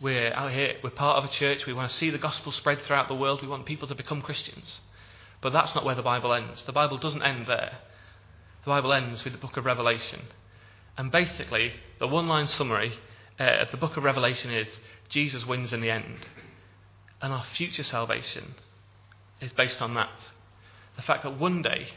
We're 0.00 0.32
out 0.32 0.52
here, 0.52 0.74
we're 0.82 0.90
part 0.90 1.18
of 1.18 1.30
a 1.30 1.32
church. 1.32 1.66
We 1.66 1.72
want 1.72 1.90
to 1.90 1.96
see 1.96 2.10
the 2.10 2.18
gospel 2.18 2.52
spread 2.52 2.82
throughout 2.82 3.08
the 3.08 3.14
world. 3.14 3.40
We 3.42 3.48
want 3.48 3.66
people 3.66 3.88
to 3.88 3.94
become 3.94 4.20
Christians. 4.20 4.80
But 5.40 5.52
that's 5.52 5.74
not 5.74 5.84
where 5.84 5.94
the 5.94 6.02
Bible 6.02 6.32
ends. 6.32 6.62
The 6.66 6.72
Bible 6.72 6.98
doesn't 6.98 7.22
end 7.22 7.46
there. 7.46 7.78
The 8.64 8.70
Bible 8.70 8.92
ends 8.92 9.24
with 9.24 9.32
the 9.32 9.38
book 9.38 9.56
of 9.56 9.64
Revelation. 9.64 10.20
And 10.98 11.12
basically, 11.12 11.72
the 11.98 12.08
one 12.08 12.28
line 12.28 12.48
summary 12.48 12.94
uh, 13.38 13.44
of 13.44 13.70
the 13.70 13.76
book 13.76 13.96
of 13.96 14.04
Revelation 14.04 14.50
is 14.50 14.68
Jesus 15.08 15.46
wins 15.46 15.72
in 15.72 15.80
the 15.80 15.90
end. 15.90 16.26
And 17.22 17.32
our 17.32 17.44
future 17.56 17.82
salvation 17.82 18.54
is 19.40 19.52
based 19.52 19.80
on 19.80 19.94
that. 19.94 20.10
The 20.96 21.02
fact 21.02 21.22
that 21.22 21.38
one 21.38 21.62
day 21.62 21.88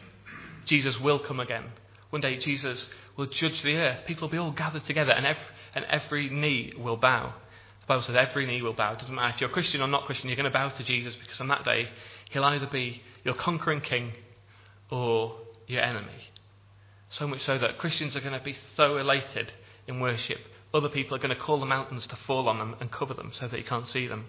Jesus 0.65 0.99
will 0.99 1.19
come 1.19 1.39
again. 1.39 1.65
One 2.09 2.21
day 2.21 2.37
Jesus 2.37 2.85
will 3.15 3.27
judge 3.27 3.61
the 3.61 3.75
earth. 3.75 4.05
People 4.05 4.27
will 4.27 4.31
be 4.31 4.37
all 4.37 4.51
gathered 4.51 4.85
together 4.85 5.11
and 5.11 5.25
every, 5.25 5.41
and 5.75 5.85
every 5.85 6.29
knee 6.29 6.73
will 6.77 6.97
bow. 6.97 7.33
The 7.81 7.87
Bible 7.87 8.03
says 8.03 8.15
every 8.15 8.45
knee 8.45 8.61
will 8.61 8.73
bow. 8.73 8.93
It 8.93 8.99
doesn't 8.99 9.13
matter 9.13 9.33
if 9.33 9.41
you're 9.41 9.49
Christian 9.49 9.81
or 9.81 9.87
not 9.87 10.05
Christian, 10.05 10.29
you're 10.29 10.35
going 10.35 10.51
to 10.51 10.57
bow 10.57 10.69
to 10.69 10.83
Jesus 10.83 11.15
because 11.15 11.39
on 11.39 11.47
that 11.47 11.65
day 11.65 11.87
he'll 12.31 12.43
either 12.43 12.67
be 12.67 13.01
your 13.23 13.33
conquering 13.33 13.81
king 13.81 14.13
or 14.91 15.35
your 15.67 15.81
enemy. 15.81 16.29
So 17.09 17.27
much 17.27 17.41
so 17.43 17.57
that 17.57 17.77
Christians 17.77 18.15
are 18.15 18.21
going 18.21 18.37
to 18.37 18.43
be 18.43 18.55
so 18.75 18.97
elated 18.97 19.51
in 19.87 19.99
worship, 19.99 20.39
other 20.73 20.89
people 20.89 21.15
are 21.15 21.19
going 21.19 21.35
to 21.35 21.41
call 21.41 21.59
the 21.59 21.65
mountains 21.65 22.05
to 22.07 22.15
fall 22.27 22.47
on 22.47 22.59
them 22.59 22.75
and 22.79 22.91
cover 22.91 23.13
them 23.13 23.31
so 23.33 23.47
that 23.47 23.57
you 23.57 23.65
can't 23.65 23.87
see 23.87 24.07
them. 24.07 24.25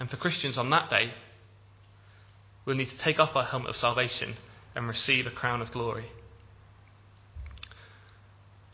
And 0.00 0.10
for 0.10 0.16
Christians 0.16 0.58
on 0.58 0.70
that 0.70 0.90
day, 0.90 1.12
we'll 2.64 2.76
need 2.76 2.90
to 2.90 2.98
take 2.98 3.18
off 3.18 3.36
our 3.36 3.44
helmet 3.44 3.70
of 3.70 3.76
salvation 3.76 4.36
and 4.74 4.88
receive 4.88 5.26
a 5.26 5.30
crown 5.30 5.62
of 5.62 5.72
glory. 5.72 6.06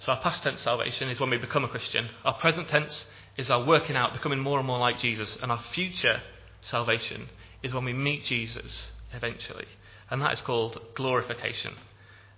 So, 0.05 0.12
our 0.12 0.21
past 0.21 0.43
tense 0.43 0.61
salvation 0.61 1.09
is 1.09 1.19
when 1.19 1.31
we 1.31 1.38
become 1.38 1.64
a 1.64 1.69
Christian. 1.69 2.11
Our 2.27 2.35
present 2.35 2.69
tense 2.69 3.07
is 3.38 3.51
our 3.51 3.64
working 3.64 3.97
out, 3.97 4.12
becoming 4.12 4.38
more 4.38 4.59
and 4.59 4.67
more 4.67 4.79
like 4.79 4.99
Jesus. 4.99 5.38
And 5.40 5.51
our 5.51 5.62
future 5.73 6.21
salvation 6.61 7.29
is 7.62 7.73
when 7.73 7.87
we 7.87 7.95
meet 7.95 8.27
Jesus 8.27 8.88
eventually. 9.14 9.64
And 10.11 10.21
that 10.21 10.35
is 10.35 10.40
called 10.43 10.79
glorification. 10.95 11.75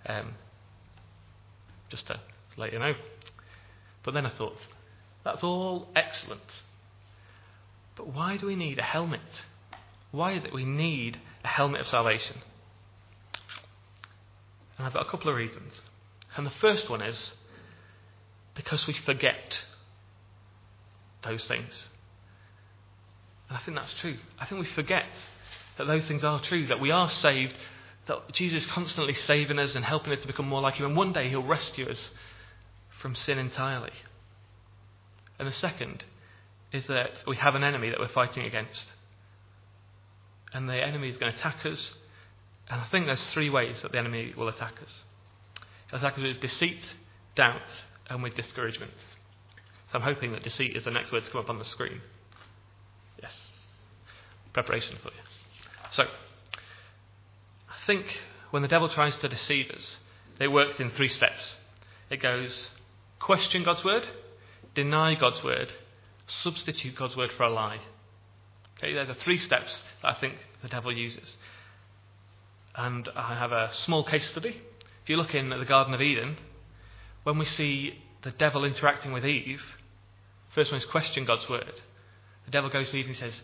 Um, 0.05 0.35
just 1.89 2.07
to 2.07 2.21
let 2.55 2.71
you 2.71 2.79
know. 2.79 2.93
But 4.03 4.13
then 4.13 4.25
I 4.25 4.29
thought, 4.29 4.57
that's 5.25 5.43
all 5.43 5.89
excellent. 5.93 6.41
But 7.97 8.07
why 8.13 8.37
do 8.37 8.45
we 8.45 8.55
need 8.55 8.79
a 8.79 8.83
helmet? 8.83 9.19
Why 10.11 10.33
it 10.33 10.53
we 10.53 10.63
need 10.63 11.19
a 11.43 11.47
helmet 11.49 11.81
of 11.81 11.87
salvation? 11.89 12.37
And 14.77 14.87
I've 14.87 14.93
got 14.93 15.05
a 15.05 15.09
couple 15.09 15.29
of 15.29 15.35
reasons. 15.35 15.73
And 16.37 16.45
the 16.45 16.51
first 16.61 16.89
one 16.89 17.01
is 17.01 17.33
because 18.57 18.85
we 18.87 18.93
forget 19.05 19.63
those 21.23 21.45
things. 21.45 21.85
And 23.47 23.57
I 23.57 23.61
think 23.61 23.77
that's 23.77 23.93
true. 24.01 24.17
I 24.37 24.45
think 24.45 24.59
we 24.59 24.67
forget 24.73 25.05
that 25.77 25.87
those 25.87 26.03
things 26.05 26.23
are 26.23 26.41
true, 26.41 26.67
that 26.67 26.81
we 26.81 26.91
are 26.91 27.09
saved 27.09 27.53
that 28.07 28.33
Jesus 28.33 28.63
is 28.63 28.69
constantly 28.71 29.13
saving 29.13 29.59
us 29.59 29.75
and 29.75 29.85
helping 29.85 30.13
us 30.13 30.21
to 30.21 30.27
become 30.27 30.47
more 30.47 30.61
like 30.61 30.75
Him, 30.75 30.85
and 30.85 30.95
one 30.95 31.13
day 31.13 31.29
He'll 31.29 31.43
rescue 31.43 31.89
us 31.89 32.09
from 33.01 33.15
sin 33.15 33.37
entirely. 33.37 33.91
And 35.37 35.47
the 35.47 35.53
second 35.53 36.03
is 36.71 36.87
that 36.87 37.11
we 37.27 37.35
have 37.35 37.55
an 37.55 37.63
enemy 37.63 37.89
that 37.89 37.99
we're 37.99 38.07
fighting 38.07 38.43
against. 38.43 38.85
And 40.53 40.67
the 40.67 40.75
enemy 40.75 41.09
is 41.09 41.17
going 41.17 41.31
to 41.31 41.37
attack 41.37 41.65
us. 41.65 41.93
And 42.69 42.81
I 42.81 42.85
think 42.85 43.05
there's 43.05 43.23
three 43.33 43.49
ways 43.49 43.81
that 43.81 43.91
the 43.91 43.97
enemy 43.99 44.33
will 44.35 44.47
attack 44.47 44.73
us. 44.81 44.91
He'll 45.89 45.99
attack 45.99 46.13
us 46.13 46.23
with 46.23 46.41
deceit, 46.41 46.79
doubt, 47.35 47.61
and 48.09 48.23
with 48.23 48.35
discouragement. 48.35 48.91
So 49.91 49.99
I'm 49.99 50.03
hoping 50.03 50.31
that 50.33 50.43
deceit 50.43 50.75
is 50.75 50.83
the 50.83 50.91
next 50.91 51.11
word 51.11 51.25
to 51.25 51.31
come 51.31 51.41
up 51.41 51.49
on 51.49 51.59
the 51.59 51.65
screen. 51.65 52.01
Yes. 53.21 53.35
Preparation 54.53 54.97
for 55.01 55.09
you. 55.09 55.21
So, 55.91 56.03
I 56.03 57.85
think 57.85 58.05
when 58.51 58.61
the 58.61 58.67
devil 58.67 58.89
tries 58.89 59.15
to 59.17 59.29
deceive 59.29 59.69
us, 59.71 59.97
it 60.39 60.49
works 60.49 60.79
in 60.79 60.91
three 60.91 61.09
steps. 61.09 61.55
It 62.09 62.17
goes 62.17 62.69
question 63.19 63.63
God's 63.63 63.83
word, 63.83 64.07
deny 64.75 65.15
God's 65.15 65.43
word, 65.43 65.71
substitute 66.43 66.95
God's 66.95 67.15
word 67.15 67.31
for 67.35 67.43
a 67.43 67.49
lie. 67.49 67.79
Okay, 68.77 68.93
they're 68.93 69.05
the 69.05 69.15
three 69.15 69.39
steps 69.39 69.79
that 70.01 70.15
I 70.15 70.19
think 70.19 70.35
the 70.61 70.67
devil 70.67 70.91
uses. 70.91 71.35
And 72.75 73.09
I 73.15 73.33
have 73.33 73.51
a 73.51 73.71
small 73.73 74.03
case 74.03 74.29
study. 74.29 74.61
If 75.03 75.09
you 75.09 75.17
look 75.17 75.33
in 75.33 75.49
the 75.49 75.65
Garden 75.65 75.93
of 75.93 76.01
Eden, 76.01 76.37
when 77.27 77.37
we 77.37 77.43
see 77.43 77.93
the 78.21 78.31
devil 78.31 78.63
interacting 78.63 79.11
with 79.11 79.25
Eve, 79.25 79.61
first 80.55 80.71
one 80.71 80.79
is 80.79 80.85
question 80.85 81.25
God's 81.25 81.49
word. 81.49 81.73
The 82.45 82.51
devil 82.51 82.69
goes 82.69 82.89
to 82.89 82.95
Eve 82.95 83.07
and 83.07 83.17
says, 83.17 83.41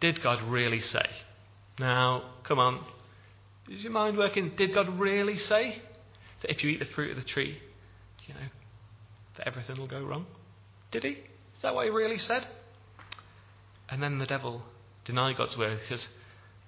Did 0.00 0.22
God 0.22 0.42
really 0.42 0.80
say? 0.80 1.04
Now, 1.78 2.30
come 2.44 2.58
on, 2.58 2.82
is 3.68 3.82
your 3.82 3.92
mind 3.92 4.16
working? 4.16 4.52
Did 4.56 4.72
God 4.72 4.98
really 4.98 5.36
say 5.36 5.82
that 6.40 6.50
if 6.50 6.64
you 6.64 6.70
eat 6.70 6.78
the 6.78 6.86
fruit 6.86 7.10
of 7.10 7.18
the 7.18 7.28
tree, 7.28 7.60
you 8.26 8.32
know, 8.32 8.48
that 9.36 9.46
everything 9.46 9.76
will 9.76 9.86
go 9.86 10.00
wrong? 10.02 10.24
Did 10.90 11.04
he? 11.04 11.10
Is 11.10 11.60
that 11.60 11.74
what 11.74 11.84
he 11.84 11.90
really 11.90 12.18
said? 12.18 12.46
And 13.90 14.02
then 14.02 14.16
the 14.16 14.24
devil 14.24 14.62
denied 15.04 15.36
God's 15.36 15.58
word 15.58 15.78
because 15.82 16.08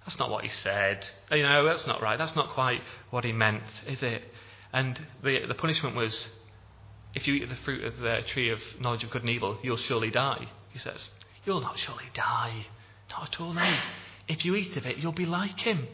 that's 0.05 0.19
not 0.19 0.29
what 0.29 0.45
he 0.45 0.51
said. 0.63 1.09
You 1.31 1.45
know, 1.45 1.65
that's 1.65 1.87
not 1.87 2.03
right. 2.03 2.19
That's 2.19 2.37
not 2.37 2.53
quite 2.53 2.83
what 3.09 3.25
he 3.25 3.33
meant, 3.33 3.63
is 3.87 4.03
it? 4.03 4.23
And 4.71 5.01
the, 5.25 5.47
the 5.47 5.55
punishment 5.55 5.97
was 5.97 6.27
if 7.15 7.27
you 7.27 7.35
eat 7.35 7.49
the 7.49 7.57
fruit 7.57 7.85
of 7.85 7.99
the 7.99 8.21
tree 8.27 8.51
of 8.51 8.59
knowledge 8.81 9.05
of 9.05 9.11
good 9.11 9.23
and 9.23 9.31
evil, 9.31 9.59
you'll 9.63 9.77
surely 9.77 10.11
die. 10.11 10.49
He 10.71 10.79
says, 10.79 11.11
You'll 11.45 11.61
not 11.61 11.79
surely 11.79 12.11
die. 12.15 12.67
Not 13.11 13.35
at 13.35 13.41
all, 13.41 13.53
no. 13.53 13.79
If 14.29 14.45
you 14.45 14.55
eat 14.55 14.77
of 14.77 14.87
it, 14.87 14.99
you'll 14.99 15.13
be 15.13 15.27
like 15.27 15.61
him. 15.61 15.89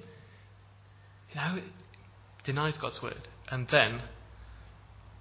You 1.31 1.37
know, 1.37 1.63
denies 2.45 2.77
God's 2.79 3.03
word 3.03 3.29
and 3.51 3.67
then 3.69 4.03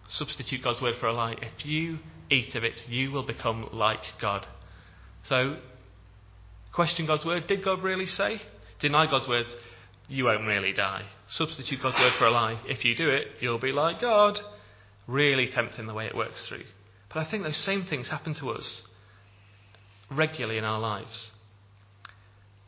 substitute 0.10 0.64
God's 0.64 0.82
word 0.82 0.96
for 1.00 1.08
a 1.08 1.14
lie. 1.14 1.36
If 1.42 1.66
you 1.66 2.00
eat 2.30 2.56
of 2.56 2.64
it, 2.64 2.76
you 2.88 3.12
will 3.12 3.24
become 3.24 3.70
like 3.74 4.04
God. 4.22 4.46
So, 5.28 5.58
question 6.74 7.06
God's 7.06 7.26
word. 7.26 7.48
Did 7.48 7.64
God 7.64 7.82
really 7.84 8.08
say? 8.08 8.42
Deny 8.80 9.08
God's 9.08 9.28
word. 9.28 9.48
You 10.08 10.26
won't 10.26 10.46
really 10.46 10.72
die. 10.72 11.04
Substitute 11.32 11.82
God's 11.82 12.00
word 12.00 12.14
for 12.14 12.28
a 12.28 12.32
lie. 12.32 12.60
If 12.68 12.86
you 12.86 12.96
do 12.96 13.10
it, 13.10 13.28
you'll 13.42 13.60
be 13.60 13.72
like 13.72 14.00
God. 14.00 14.40
Really 15.08 15.48
tempting 15.48 15.88
the 15.88 15.94
way 15.94 16.06
it 16.06 16.16
works 16.16 16.40
through. 16.48 16.64
But 17.14 17.20
I 17.20 17.26
think 17.26 17.44
those 17.44 17.58
same 17.58 17.86
things 17.86 18.08
happen 18.10 18.34
to 18.36 18.52
us 18.52 18.82
regularly 20.12 20.58
in 20.58 20.64
our 20.64 20.80
lives. 20.80 21.32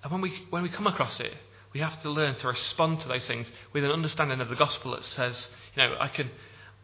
And 0.03 0.11
when 0.11 0.21
we, 0.21 0.47
when 0.49 0.63
we 0.63 0.69
come 0.69 0.87
across 0.87 1.19
it, 1.19 1.33
we 1.73 1.81
have 1.81 2.01
to 2.01 2.09
learn 2.09 2.35
to 2.35 2.47
respond 2.47 3.01
to 3.01 3.07
those 3.07 3.25
things 3.25 3.47
with 3.73 3.83
an 3.83 3.91
understanding 3.91 4.39
of 4.39 4.49
the 4.49 4.55
gospel 4.55 4.91
that 4.91 5.05
says, 5.05 5.47
you 5.75 5.83
know, 5.83 5.95
I 5.99 6.07
can, 6.07 6.31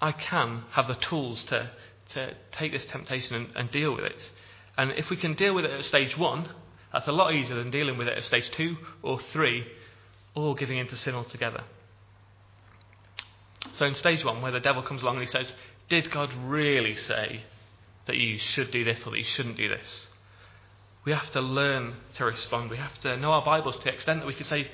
I 0.01 0.11
can 0.11 0.63
have 0.71 0.87
the 0.87 0.95
tools 0.95 1.43
to, 1.45 1.71
to 2.13 2.33
take 2.57 2.71
this 2.71 2.85
temptation 2.85 3.35
and, 3.35 3.47
and 3.55 3.71
deal 3.71 3.95
with 3.95 4.05
it. 4.05 4.17
And 4.77 4.91
if 4.91 5.09
we 5.09 5.17
can 5.17 5.33
deal 5.33 5.55
with 5.55 5.65
it 5.65 5.71
at 5.71 5.85
stage 5.85 6.17
one, 6.17 6.49
that's 6.91 7.07
a 7.07 7.11
lot 7.11 7.33
easier 7.33 7.55
than 7.55 7.71
dealing 7.71 7.97
with 7.97 8.07
it 8.07 8.17
at 8.17 8.25
stage 8.25 8.49
two 8.51 8.77
or 9.01 9.19
three, 9.31 9.65
or 10.35 10.53
giving 10.55 10.77
in 10.77 10.87
to 10.87 10.97
sin 10.97 11.15
altogether. 11.15 11.63
So 13.77 13.85
in 13.85 13.95
stage 13.95 14.23
one, 14.23 14.41
where 14.41 14.51
the 14.51 14.59
devil 14.59 14.81
comes 14.81 15.01
along 15.01 15.17
and 15.17 15.25
he 15.25 15.31
says, 15.31 15.51
Did 15.89 16.11
God 16.11 16.29
really 16.45 16.95
say 16.95 17.41
that 18.05 18.17
you 18.17 18.37
should 18.37 18.71
do 18.71 18.83
this 18.83 18.99
or 19.05 19.11
that 19.11 19.17
you 19.17 19.25
shouldn't 19.25 19.57
do 19.57 19.67
this? 19.69 20.07
We 21.05 21.11
have 21.11 21.31
to 21.33 21.41
learn 21.41 21.95
to 22.15 22.25
respond. 22.25 22.71
We 22.71 22.77
have 22.77 22.99
to 23.01 23.15
know 23.17 23.31
our 23.31 23.45
Bibles 23.45 23.77
to 23.77 23.83
the 23.83 23.93
extent 23.93 24.21
that 24.21 24.27
we 24.27 24.33
can 24.33 24.47
say, 24.47 24.59
you 24.59 24.65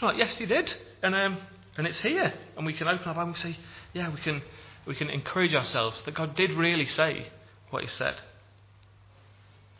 know 0.00 0.08
what, 0.08 0.16
yes, 0.16 0.36
he 0.36 0.46
did. 0.46 0.72
And, 1.02 1.14
um, 1.14 1.38
and 1.76 1.86
it's 1.86 1.98
here. 1.98 2.32
And 2.56 2.64
we 2.64 2.72
can 2.72 2.86
open 2.86 3.08
our 3.08 3.14
Bible 3.14 3.30
and 3.30 3.38
say, 3.38 3.58
yeah, 3.92 4.08
we 4.12 4.20
can, 4.20 4.42
we 4.86 4.94
can 4.94 5.10
encourage 5.10 5.54
ourselves 5.54 6.00
that 6.04 6.14
God 6.14 6.36
did 6.36 6.52
really 6.52 6.86
say 6.86 7.26
what 7.70 7.82
he 7.82 7.88
said. 7.88 8.14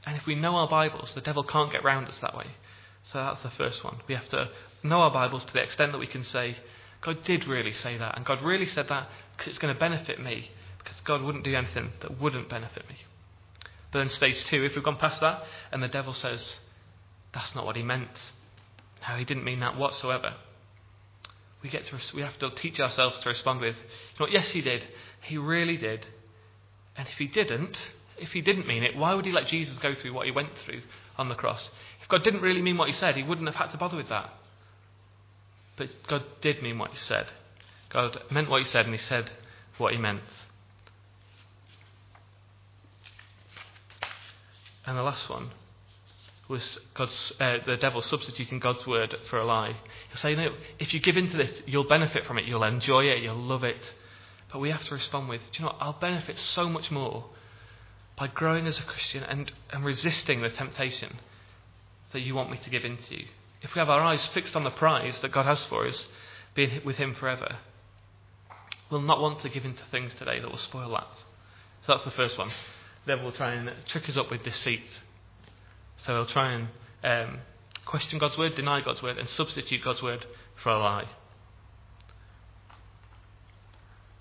And 0.04 0.16
if 0.16 0.26
we 0.26 0.34
know 0.34 0.56
our 0.56 0.68
Bibles, 0.68 1.12
the 1.14 1.20
devil 1.20 1.44
can't 1.44 1.70
get 1.70 1.84
round 1.84 2.08
us 2.08 2.18
that 2.18 2.36
way. 2.36 2.46
So 3.12 3.18
that's 3.18 3.42
the 3.42 3.50
first 3.50 3.84
one. 3.84 3.96
We 4.08 4.14
have 4.14 4.28
to 4.30 4.50
know 4.82 5.00
our 5.00 5.12
Bibles 5.12 5.44
to 5.44 5.52
the 5.52 5.62
extent 5.62 5.92
that 5.92 5.98
we 5.98 6.06
can 6.06 6.24
say, 6.24 6.56
God 7.04 7.22
did 7.24 7.46
really 7.46 7.72
say 7.74 7.98
that. 7.98 8.16
And 8.16 8.24
God 8.24 8.42
really 8.42 8.66
said 8.66 8.88
that 8.88 9.08
because 9.36 9.50
it's 9.50 9.58
going 9.58 9.72
to 9.72 9.78
benefit 9.78 10.20
me. 10.20 10.50
Because 10.78 10.98
God 11.04 11.22
wouldn't 11.22 11.44
do 11.44 11.54
anything 11.54 11.92
that 12.00 12.18
wouldn't 12.18 12.48
benefit 12.48 12.88
me. 12.88 12.96
But 13.92 13.98
then 14.00 14.10
stage 14.10 14.42
two, 14.44 14.64
if 14.64 14.74
we've 14.74 14.84
gone 14.84 14.96
past 14.96 15.20
that 15.20 15.44
and 15.70 15.82
the 15.82 15.88
devil 15.88 16.14
says, 16.14 16.56
that's 17.32 17.54
not 17.54 17.66
what 17.66 17.76
he 17.76 17.82
meant. 17.82 18.08
No, 19.06 19.16
he 19.16 19.24
didn't 19.24 19.44
mean 19.44 19.60
that 19.60 19.76
whatsoever. 19.76 20.34
We, 21.62 21.68
get 21.68 21.86
to, 21.86 21.98
we 22.14 22.22
have 22.22 22.38
to 22.38 22.50
teach 22.50 22.80
ourselves 22.80 23.18
to 23.20 23.28
respond 23.28 23.60
with, 23.60 23.76
you 23.76 24.26
know, 24.26 24.32
yes, 24.32 24.48
he 24.48 24.62
did. 24.62 24.82
He 25.22 25.36
really 25.36 25.76
did. 25.76 26.06
And 26.96 27.06
if 27.06 27.14
he 27.14 27.26
didn't, 27.26 27.76
if 28.18 28.32
he 28.32 28.40
didn't 28.40 28.66
mean 28.66 28.82
it, 28.82 28.96
why 28.96 29.14
would 29.14 29.26
he 29.26 29.32
let 29.32 29.46
Jesus 29.48 29.76
go 29.78 29.94
through 29.94 30.14
what 30.14 30.26
he 30.26 30.32
went 30.32 30.50
through 30.64 30.82
on 31.16 31.28
the 31.28 31.34
cross? 31.34 31.68
If 32.02 32.08
God 32.08 32.24
didn't 32.24 32.42
really 32.42 32.62
mean 32.62 32.78
what 32.78 32.88
he 32.88 32.94
said, 32.94 33.16
he 33.16 33.22
wouldn't 33.22 33.46
have 33.46 33.56
had 33.56 33.72
to 33.72 33.78
bother 33.78 33.96
with 33.96 34.08
that. 34.08 34.30
But 35.76 35.90
God 36.06 36.24
did 36.40 36.62
mean 36.62 36.78
what 36.78 36.90
he 36.90 36.96
said. 36.96 37.26
God 37.90 38.18
meant 38.30 38.50
what 38.50 38.62
he 38.62 38.68
said, 38.68 38.86
and 38.86 38.94
he 38.94 39.00
said 39.00 39.30
what 39.78 39.92
he 39.92 39.98
meant. 39.98 40.22
And 44.86 44.96
the 44.96 45.02
last 45.02 45.28
one 45.28 45.50
was 46.48 46.78
God's, 46.94 47.32
uh, 47.40 47.58
the 47.64 47.76
devil 47.76 48.02
substituting 48.02 48.58
God's 48.58 48.86
word 48.86 49.16
for 49.30 49.38
a 49.38 49.46
lie. 49.46 49.76
He'll 50.08 50.18
say, 50.18 50.34
no, 50.34 50.54
if 50.78 50.92
you 50.92 51.00
give 51.00 51.16
in 51.16 51.30
to 51.30 51.36
this, 51.36 51.62
you'll 51.66 51.88
benefit 51.88 52.26
from 52.26 52.38
it, 52.38 52.44
you'll 52.44 52.64
enjoy 52.64 53.04
it, 53.04 53.22
you'll 53.22 53.36
love 53.36 53.64
it. 53.64 53.80
But 54.52 54.60
we 54.60 54.70
have 54.70 54.84
to 54.84 54.94
respond 54.94 55.28
with, 55.28 55.40
do 55.52 55.58
you 55.58 55.64
know 55.64 55.72
what? 55.72 55.78
I'll 55.80 55.98
benefit 55.98 56.38
so 56.38 56.68
much 56.68 56.90
more 56.90 57.24
by 58.16 58.28
growing 58.28 58.66
as 58.66 58.78
a 58.78 58.82
Christian 58.82 59.24
and, 59.24 59.50
and 59.70 59.84
resisting 59.84 60.42
the 60.42 60.50
temptation 60.50 61.18
that 62.12 62.20
you 62.20 62.34
want 62.34 62.50
me 62.50 62.58
to 62.62 62.70
give 62.70 62.84
in 62.84 62.98
to. 62.98 63.24
If 63.64 63.74
we 63.74 63.78
have 63.78 63.88
our 63.88 64.02
eyes 64.02 64.24
fixed 64.34 64.54
on 64.54 64.62
the 64.62 64.70
prize 64.70 65.18
that 65.22 65.32
God 65.32 65.46
has 65.46 65.64
for 65.64 65.86
us, 65.88 66.06
being 66.54 66.82
with 66.84 66.96
Him 66.96 67.14
forever, 67.14 67.56
we'll 68.90 69.00
not 69.00 69.22
want 69.22 69.40
to 69.40 69.48
give 69.48 69.64
in 69.64 69.74
to 69.74 69.84
things 69.90 70.14
today 70.14 70.38
that 70.38 70.50
will 70.50 70.58
spoil 70.58 70.90
that. 70.90 71.08
So 71.86 71.94
that's 71.94 72.04
the 72.04 72.10
first 72.10 72.36
one. 72.36 72.50
The 72.50 73.12
devil 73.12 73.24
will 73.24 73.32
try 73.32 73.54
and 73.54 73.72
trick 73.86 74.06
us 74.08 74.18
up 74.18 74.30
with 74.30 74.44
deceit. 74.44 74.84
So 76.04 76.14
he'll 76.14 76.26
try 76.26 76.52
and 76.52 76.68
um, 77.02 77.38
question 77.86 78.18
God's 78.18 78.36
word, 78.36 78.54
deny 78.54 78.82
God's 78.82 79.02
word, 79.02 79.16
and 79.16 79.28
substitute 79.30 79.82
God's 79.82 80.02
word 80.02 80.26
for 80.62 80.68
a 80.68 80.78
lie. 80.78 81.08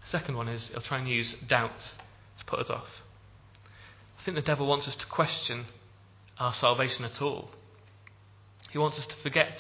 Second 0.08 0.38
one 0.38 0.48
is 0.48 0.70
he'll 0.70 0.82
try 0.82 1.00
and 1.00 1.10
use 1.10 1.36
doubt 1.50 1.78
to 2.40 2.46
put 2.46 2.60
us 2.60 2.70
off. 2.70 2.88
I 4.20 4.24
think 4.24 4.36
the 4.36 4.42
devil 4.42 4.68
wants 4.68 4.88
us 4.88 4.96
to 4.96 5.06
question 5.08 5.66
our 6.40 6.54
salvation 6.54 7.04
at 7.04 7.22
all. 7.22 7.50
He 8.74 8.80
wants 8.80 8.98
us 8.98 9.06
to 9.06 9.16
forget 9.22 9.56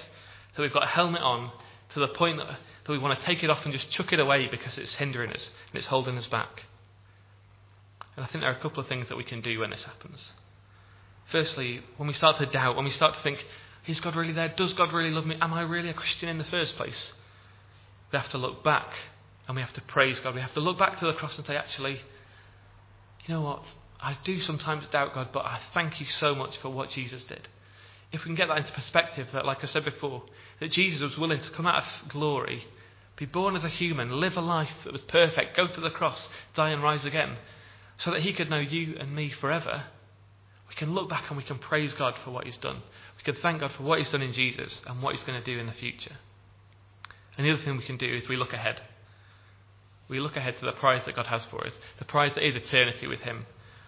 that 0.55 0.61
we've 0.61 0.73
got 0.73 0.83
a 0.83 0.87
helmet 0.87 1.21
on 1.21 1.51
to 1.93 1.99
the 1.99 2.07
point 2.09 2.37
that, 2.37 2.47
that 2.47 2.91
we 2.91 2.97
want 2.97 3.17
to 3.17 3.25
take 3.25 3.43
it 3.43 3.49
off 3.51 3.63
and 3.63 3.71
just 3.71 3.91
chuck 3.91 4.11
it 4.11 4.19
away 4.19 4.47
because 4.49 4.77
it's 4.79 4.95
hindering 4.95 5.31
us 5.31 5.49
and 5.71 5.77
it's 5.77 5.87
holding 5.87 6.17
us 6.17 6.25
back. 6.27 6.63
And 8.15 8.25
I 8.25 8.27
think 8.27 8.41
there 8.41 8.51
are 8.51 8.57
a 8.57 8.59
couple 8.59 8.81
of 8.81 8.87
things 8.87 9.07
that 9.09 9.15
we 9.15 9.23
can 9.23 9.41
do 9.41 9.59
when 9.59 9.69
this 9.69 9.83
happens. 9.83 10.31
Firstly, 11.31 11.81
when 11.97 12.07
we 12.07 12.13
start 12.13 12.37
to 12.39 12.47
doubt, 12.47 12.75
when 12.75 12.85
we 12.85 12.91
start 12.91 13.13
to 13.13 13.21
think, 13.21 13.45
is 13.85 13.99
God 13.99 14.15
really 14.15 14.33
there? 14.33 14.49
Does 14.49 14.73
God 14.73 14.91
really 14.91 15.11
love 15.11 15.27
me? 15.27 15.37
Am 15.39 15.53
I 15.53 15.61
really 15.61 15.89
a 15.89 15.93
Christian 15.93 16.27
in 16.27 16.39
the 16.39 16.43
first 16.43 16.75
place? 16.75 17.11
We 18.11 18.17
have 18.17 18.29
to 18.31 18.39
look 18.39 18.63
back 18.63 18.87
and 19.47 19.55
we 19.55 19.61
have 19.61 19.73
to 19.73 19.81
praise 19.81 20.19
God. 20.21 20.33
We 20.33 20.41
have 20.41 20.53
to 20.55 20.59
look 20.59 20.79
back 20.79 20.99
to 20.99 21.05
the 21.05 21.13
cross 21.13 21.37
and 21.37 21.45
say, 21.45 21.55
actually, 21.55 22.01
you 23.27 23.35
know 23.35 23.41
what? 23.41 23.63
I 24.01 24.17
do 24.23 24.41
sometimes 24.41 24.87
doubt 24.87 25.13
God, 25.13 25.29
but 25.31 25.45
I 25.45 25.59
thank 25.73 25.99
you 25.99 26.07
so 26.07 26.33
much 26.33 26.57
for 26.57 26.69
what 26.69 26.89
Jesus 26.89 27.23
did. 27.25 27.47
If 28.13 28.21
we 28.21 28.29
can 28.29 28.35
get 28.35 28.47
that 28.47 28.59
into 28.59 28.71
perspective, 28.71 29.27
that, 29.33 29.45
like 29.45 29.63
I 29.63 29.67
said 29.67 29.83
before, 29.83 30.23
that 30.59 30.71
Jesus 30.71 31.01
was 31.01 31.17
willing 31.17 31.41
to 31.41 31.49
come 31.49 31.65
out 31.65 31.83
of 31.83 32.09
glory, 32.09 32.65
be 33.17 33.25
born 33.25 33.55
as 33.55 33.63
a 33.63 33.69
human, 33.69 34.21
live 34.21 34.37
a 34.37 34.41
life 34.41 34.71
that 34.85 34.93
was 34.93 35.01
perfect, 35.01 35.57
go 35.57 35.67
to 35.67 35.81
the 35.81 35.89
cross, 35.89 36.29
die 36.55 36.69
and 36.69 36.81
rise 36.81 37.03
again, 37.03 37.37
so 37.97 38.11
that 38.11 38.21
he 38.21 38.33
could 38.33 38.49
know 38.49 38.59
you 38.59 38.95
and 38.99 39.15
me 39.15 39.29
forever, 39.29 39.85
we 40.69 40.75
can 40.75 40.93
look 40.93 41.09
back 41.09 41.25
and 41.29 41.37
we 41.37 41.43
can 41.43 41.59
praise 41.59 41.93
God 41.93 42.15
for 42.23 42.31
what 42.31 42.45
he's 42.45 42.57
done. 42.57 42.83
We 43.17 43.23
can 43.23 43.41
thank 43.41 43.61
God 43.61 43.71
for 43.71 43.83
what 43.83 43.99
he's 43.99 44.09
done 44.09 44.21
in 44.21 44.33
Jesus 44.33 44.79
and 44.87 45.01
what 45.01 45.15
he's 45.15 45.23
going 45.23 45.41
to 45.41 45.45
do 45.45 45.59
in 45.59 45.67
the 45.67 45.73
future. 45.73 46.17
And 47.37 47.45
the 47.45 47.51
other 47.51 47.61
thing 47.61 47.77
we 47.77 47.83
can 47.83 47.97
do 47.97 48.13
is 48.13 48.27
we 48.27 48.35
look 48.35 48.53
ahead. 48.53 48.81
We 50.07 50.19
look 50.19 50.35
ahead 50.35 50.57
to 50.59 50.65
the 50.65 50.71
prize 50.73 51.01
that 51.05 51.15
God 51.15 51.27
has 51.27 51.41
for 51.49 51.65
us, 51.65 51.73
the 51.97 52.05
prize 52.05 52.33
that 52.35 52.45
is 52.45 52.55
eternity 52.55 53.07
with 53.07 53.21
him. 53.21 53.45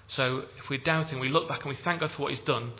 So 0.07 0.45
if 0.57 0.69
we're 0.69 0.79
doubting, 0.79 1.19
we 1.19 1.29
look 1.29 1.47
back 1.47 1.61
and 1.61 1.69
we 1.69 1.79
thank 1.83 1.99
God 1.99 2.11
for 2.11 2.23
what 2.23 2.31
he's 2.31 2.45
done. 2.45 2.73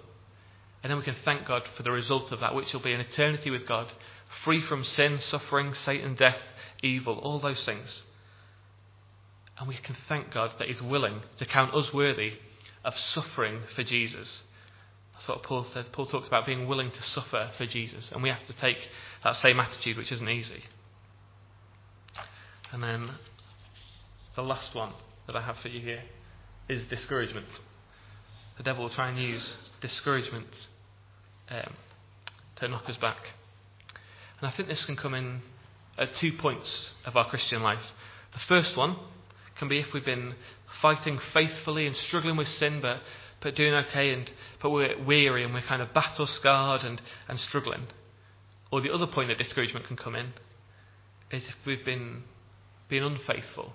And 0.86 0.92
then 0.92 1.00
we 1.00 1.04
can 1.04 1.16
thank 1.26 1.48
God 1.48 1.64
for 1.76 1.82
the 1.82 1.90
result 1.90 2.32
of 2.32 2.42
that, 2.42 2.54
which 2.54 2.72
will 2.72 2.80
be 2.80 2.94
an 2.94 3.00
eternity 3.00 3.50
with 3.50 3.66
God, 3.66 3.92
free 4.44 4.62
from 4.62 4.84
sin, 4.84 5.18
suffering, 5.18 5.74
Satan, 5.74 6.14
death, 6.14 6.38
evil, 6.84 7.18
all 7.18 7.40
those 7.40 7.64
things. 7.66 8.04
And 9.58 9.68
we 9.68 9.78
can 9.78 9.98
thank 10.08 10.30
God 10.30 10.54
that 10.60 10.68
He's 10.68 10.84
willing 10.84 11.22
to 11.40 11.46
count 11.48 11.74
us 11.74 11.92
worthy 11.92 12.34
of 12.84 12.94
suffering 13.00 13.62
for 13.74 13.84
Jesus. 13.84 14.44
That's 15.16 15.28
what 15.28 15.42
Paul 15.42 15.66
says. 15.74 15.88
Paul 15.92 16.06
talks 16.06 16.28
about 16.28 16.46
being 16.46 16.68
willing 16.68 16.92
to 16.92 17.02
suffer 17.02 17.50
for 17.58 17.66
Jesus. 17.66 18.08
And 18.12 18.22
we 18.22 18.30
have 18.30 18.46
to 18.46 18.54
take 18.54 18.78
that 19.24 19.38
same 19.38 19.60
attitude, 19.60 19.98
which 19.98 20.12
isn't 20.12 20.30
easy. 20.30 20.66
And 22.72 22.84
then 22.84 23.10
the 24.36 24.44
last 24.44 24.76
one 24.76 24.92
that 25.26 25.36
I 25.36 25.42
have 25.42 25.58
for 25.58 25.70
you 25.70 25.80
here 25.80 26.04
is 26.70 26.86
discouragement. 26.86 27.48
The 28.58 28.64
devil 28.64 28.84
will 28.84 28.92
try 28.92 29.10
and 29.10 29.20
use 29.20 29.56
discouragement 29.82 30.46
um, 31.50 31.74
to 32.58 32.68
knock 32.68 32.90
us 32.90 32.98
back. 32.98 33.32
And 34.40 34.48
I 34.48 34.52
think 34.52 34.68
this 34.68 34.86
can 34.86 34.96
come 34.96 35.14
in 35.14 35.42
at 35.98 36.14
two 36.16 36.34
points 36.34 36.92
of 37.06 37.16
our 37.16 37.28
Christian 37.30 37.64
life. 37.64 37.92
The 38.34 38.40
first 38.40 38.76
one 38.76 38.98
can 39.58 39.68
be 39.68 39.80
if 39.80 39.94
we've 39.94 40.06
been 40.06 40.36
fighting 40.82 41.20
faithfully 41.34 41.88
and 41.88 41.96
struggling 41.96 42.36
with 42.36 42.48
sin, 42.48 42.82
but, 42.82 43.00
but 43.40 43.56
doing 43.56 43.74
okay, 43.74 44.12
and, 44.12 44.30
but 44.62 44.70
we're 44.70 45.02
weary 45.04 45.44
and 45.44 45.54
we're 45.54 45.62
kind 45.62 45.82
of 45.82 45.94
battle 45.94 46.28
scarred 46.28 46.84
and, 46.84 47.02
and 47.28 47.40
struggling. 47.40 47.88
Or 48.72 48.82
the 48.82 48.94
other 48.94 49.08
point 49.08 49.30
that 49.30 49.38
discouragement 49.38 49.88
can 49.88 49.96
come 49.96 50.16
in 50.16 50.34
is 51.32 51.44
if 51.44 51.56
we've 51.66 51.86
been 51.86 52.24
being 52.90 53.04
unfaithful, 53.04 53.74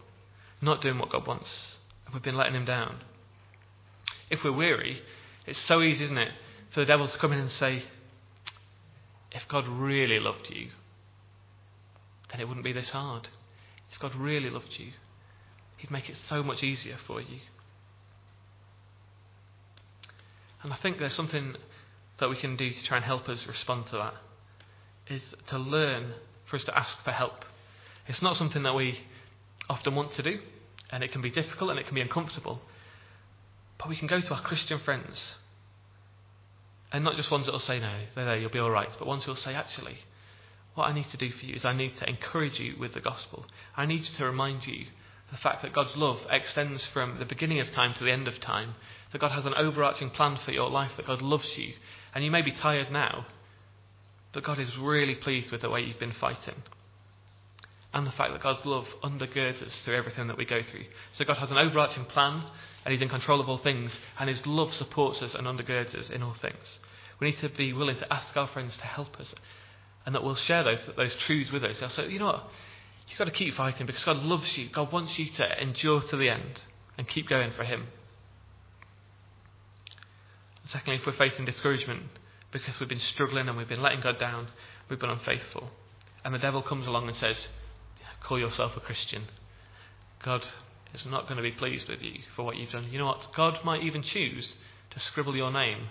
not 0.60 0.82
doing 0.82 0.98
what 0.98 1.10
God 1.10 1.26
wants, 1.26 1.76
and 2.04 2.14
we've 2.14 2.22
been 2.22 2.36
letting 2.36 2.54
Him 2.54 2.64
down. 2.64 2.96
If 4.30 4.44
we're 4.44 4.52
weary, 4.52 5.02
it's 5.46 5.58
so 5.60 5.82
easy, 5.82 6.04
isn't 6.04 6.18
it, 6.18 6.32
for 6.70 6.80
the 6.80 6.86
devil 6.86 7.08
to 7.08 7.18
come 7.18 7.32
in 7.32 7.40
and 7.40 7.50
say, 7.50 7.84
if 9.32 9.46
God 9.48 9.66
really 9.68 10.18
loved 10.18 10.48
you, 10.50 10.68
then 12.30 12.40
it 12.40 12.48
wouldn't 12.48 12.64
be 12.64 12.72
this 12.72 12.90
hard. 12.90 13.28
If 13.92 13.98
God 13.98 14.14
really 14.14 14.50
loved 14.50 14.78
you, 14.78 14.92
He'd 15.76 15.90
make 15.90 16.08
it 16.08 16.16
so 16.28 16.42
much 16.42 16.62
easier 16.62 16.96
for 17.06 17.20
you. 17.20 17.38
And 20.62 20.72
I 20.72 20.76
think 20.76 20.98
there's 20.98 21.14
something 21.14 21.54
that 22.18 22.28
we 22.28 22.36
can 22.36 22.56
do 22.56 22.70
to 22.70 22.84
try 22.84 22.98
and 22.98 23.04
help 23.04 23.28
us 23.28 23.46
respond 23.46 23.86
to 23.86 23.96
that 23.96 24.14
is 25.08 25.22
to 25.48 25.58
learn 25.58 26.12
for 26.44 26.56
us 26.56 26.64
to 26.64 26.78
ask 26.78 27.02
for 27.02 27.10
help. 27.10 27.44
It's 28.06 28.22
not 28.22 28.36
something 28.36 28.62
that 28.62 28.74
we 28.74 28.98
often 29.68 29.94
want 29.94 30.12
to 30.14 30.22
do, 30.22 30.38
and 30.90 31.02
it 31.02 31.12
can 31.12 31.22
be 31.22 31.30
difficult 31.30 31.70
and 31.70 31.78
it 31.78 31.86
can 31.86 31.94
be 31.94 32.00
uncomfortable. 32.00 32.60
But 33.78 33.88
we 33.88 33.96
can 33.96 34.06
go 34.06 34.20
to 34.20 34.34
our 34.34 34.42
Christian 34.42 34.78
friends, 34.80 35.34
and 36.92 37.04
not 37.04 37.16
just 37.16 37.30
ones 37.30 37.46
that 37.46 37.52
will 37.52 37.60
say, 37.60 37.78
no, 37.78 37.94
they're 38.14 38.24
there, 38.24 38.36
you'll 38.38 38.50
be 38.50 38.58
all 38.58 38.70
right, 38.70 38.88
but 38.98 39.06
ones 39.06 39.24
who 39.24 39.30
will 39.30 39.36
say, 39.36 39.54
actually, 39.54 39.98
what 40.74 40.88
I 40.88 40.92
need 40.92 41.10
to 41.10 41.16
do 41.16 41.30
for 41.30 41.44
you 41.44 41.56
is 41.56 41.64
I 41.64 41.72
need 41.72 41.96
to 41.98 42.08
encourage 42.08 42.58
you 42.58 42.76
with 42.78 42.94
the 42.94 43.00
gospel. 43.00 43.46
I 43.76 43.86
need 43.86 44.04
to 44.04 44.24
remind 44.24 44.66
you 44.66 44.86
the 45.30 45.36
fact 45.38 45.62
that 45.62 45.72
God's 45.72 45.96
love 45.96 46.18
extends 46.30 46.84
from 46.86 47.18
the 47.18 47.24
beginning 47.24 47.60
of 47.60 47.70
time 47.72 47.94
to 47.94 48.04
the 48.04 48.10
end 48.10 48.26
of 48.26 48.40
time, 48.40 48.74
that 49.12 49.20
God 49.20 49.32
has 49.32 49.46
an 49.46 49.54
overarching 49.54 50.10
plan 50.10 50.38
for 50.44 50.52
your 50.52 50.70
life, 50.70 50.92
that 50.96 51.06
God 51.06 51.22
loves 51.22 51.56
you. 51.56 51.74
And 52.14 52.24
you 52.24 52.30
may 52.30 52.42
be 52.42 52.52
tired 52.52 52.90
now, 52.90 53.26
but 54.32 54.44
God 54.44 54.58
is 54.58 54.76
really 54.76 55.14
pleased 55.14 55.50
with 55.50 55.60
the 55.60 55.70
way 55.70 55.82
you've 55.82 56.00
been 56.00 56.12
fighting. 56.12 56.62
And 57.92 58.06
the 58.06 58.12
fact 58.12 58.32
that 58.32 58.42
God's 58.42 58.64
love 58.64 58.86
undergirds 59.02 59.62
us 59.66 59.72
through 59.84 59.96
everything 59.96 60.28
that 60.28 60.36
we 60.36 60.44
go 60.44 60.62
through. 60.62 60.84
So 61.18 61.24
God 61.24 61.38
has 61.38 61.50
an 61.50 61.58
overarching 61.58 62.04
plan, 62.04 62.44
and 62.84 62.92
He's 62.92 63.02
in 63.02 63.08
control 63.08 63.40
of 63.40 63.48
all 63.48 63.58
things, 63.58 63.90
and 64.18 64.28
His 64.28 64.46
love 64.46 64.72
supports 64.74 65.20
us 65.22 65.34
and 65.34 65.46
undergirds 65.46 65.94
us 65.96 66.08
in 66.08 66.22
all 66.22 66.36
things. 66.40 66.78
We 67.18 67.30
need 67.30 67.40
to 67.40 67.48
be 67.48 67.72
willing 67.72 67.96
to 67.98 68.12
ask 68.12 68.36
our 68.36 68.46
friends 68.48 68.76
to 68.76 68.84
help 68.84 69.18
us, 69.18 69.34
and 70.06 70.14
that 70.14 70.22
we'll 70.22 70.36
share 70.36 70.62
those, 70.62 70.78
those 70.96 71.14
truths 71.16 71.50
with 71.50 71.64
us. 71.64 71.80
They'll 71.80 71.90
say, 71.90 72.08
you 72.08 72.20
know 72.20 72.26
what? 72.26 72.48
You've 73.08 73.18
got 73.18 73.24
to 73.24 73.32
keep 73.32 73.54
fighting 73.54 73.86
because 73.86 74.04
God 74.04 74.18
loves 74.18 74.56
you. 74.56 74.68
God 74.68 74.92
wants 74.92 75.18
you 75.18 75.26
to 75.32 75.62
endure 75.62 76.00
to 76.00 76.16
the 76.16 76.28
end 76.28 76.62
and 76.96 77.08
keep 77.08 77.28
going 77.28 77.50
for 77.50 77.64
Him. 77.64 77.88
And 80.62 80.70
secondly, 80.70 81.00
if 81.00 81.06
we're 81.06 81.12
facing 81.12 81.44
discouragement 81.44 82.04
because 82.52 82.78
we've 82.78 82.88
been 82.88 83.00
struggling 83.00 83.48
and 83.48 83.56
we've 83.56 83.68
been 83.68 83.82
letting 83.82 84.00
God 84.00 84.18
down, 84.20 84.46
we've 84.88 85.00
been 85.00 85.10
unfaithful, 85.10 85.70
and 86.24 86.32
the 86.32 86.38
devil 86.38 86.62
comes 86.62 86.86
along 86.86 87.08
and 87.08 87.16
says, 87.16 87.48
Call 88.20 88.38
yourself 88.38 88.76
a 88.76 88.80
Christian. 88.80 89.24
God 90.22 90.46
is 90.94 91.06
not 91.06 91.24
going 91.24 91.36
to 91.36 91.42
be 91.42 91.52
pleased 91.52 91.88
with 91.88 92.02
you 92.02 92.20
for 92.34 92.44
what 92.44 92.56
you've 92.56 92.70
done. 92.70 92.88
You 92.90 92.98
know 92.98 93.06
what? 93.06 93.32
God 93.34 93.64
might 93.64 93.82
even 93.82 94.02
choose 94.02 94.52
to 94.90 95.00
scribble 95.00 95.36
your 95.36 95.50
name 95.50 95.88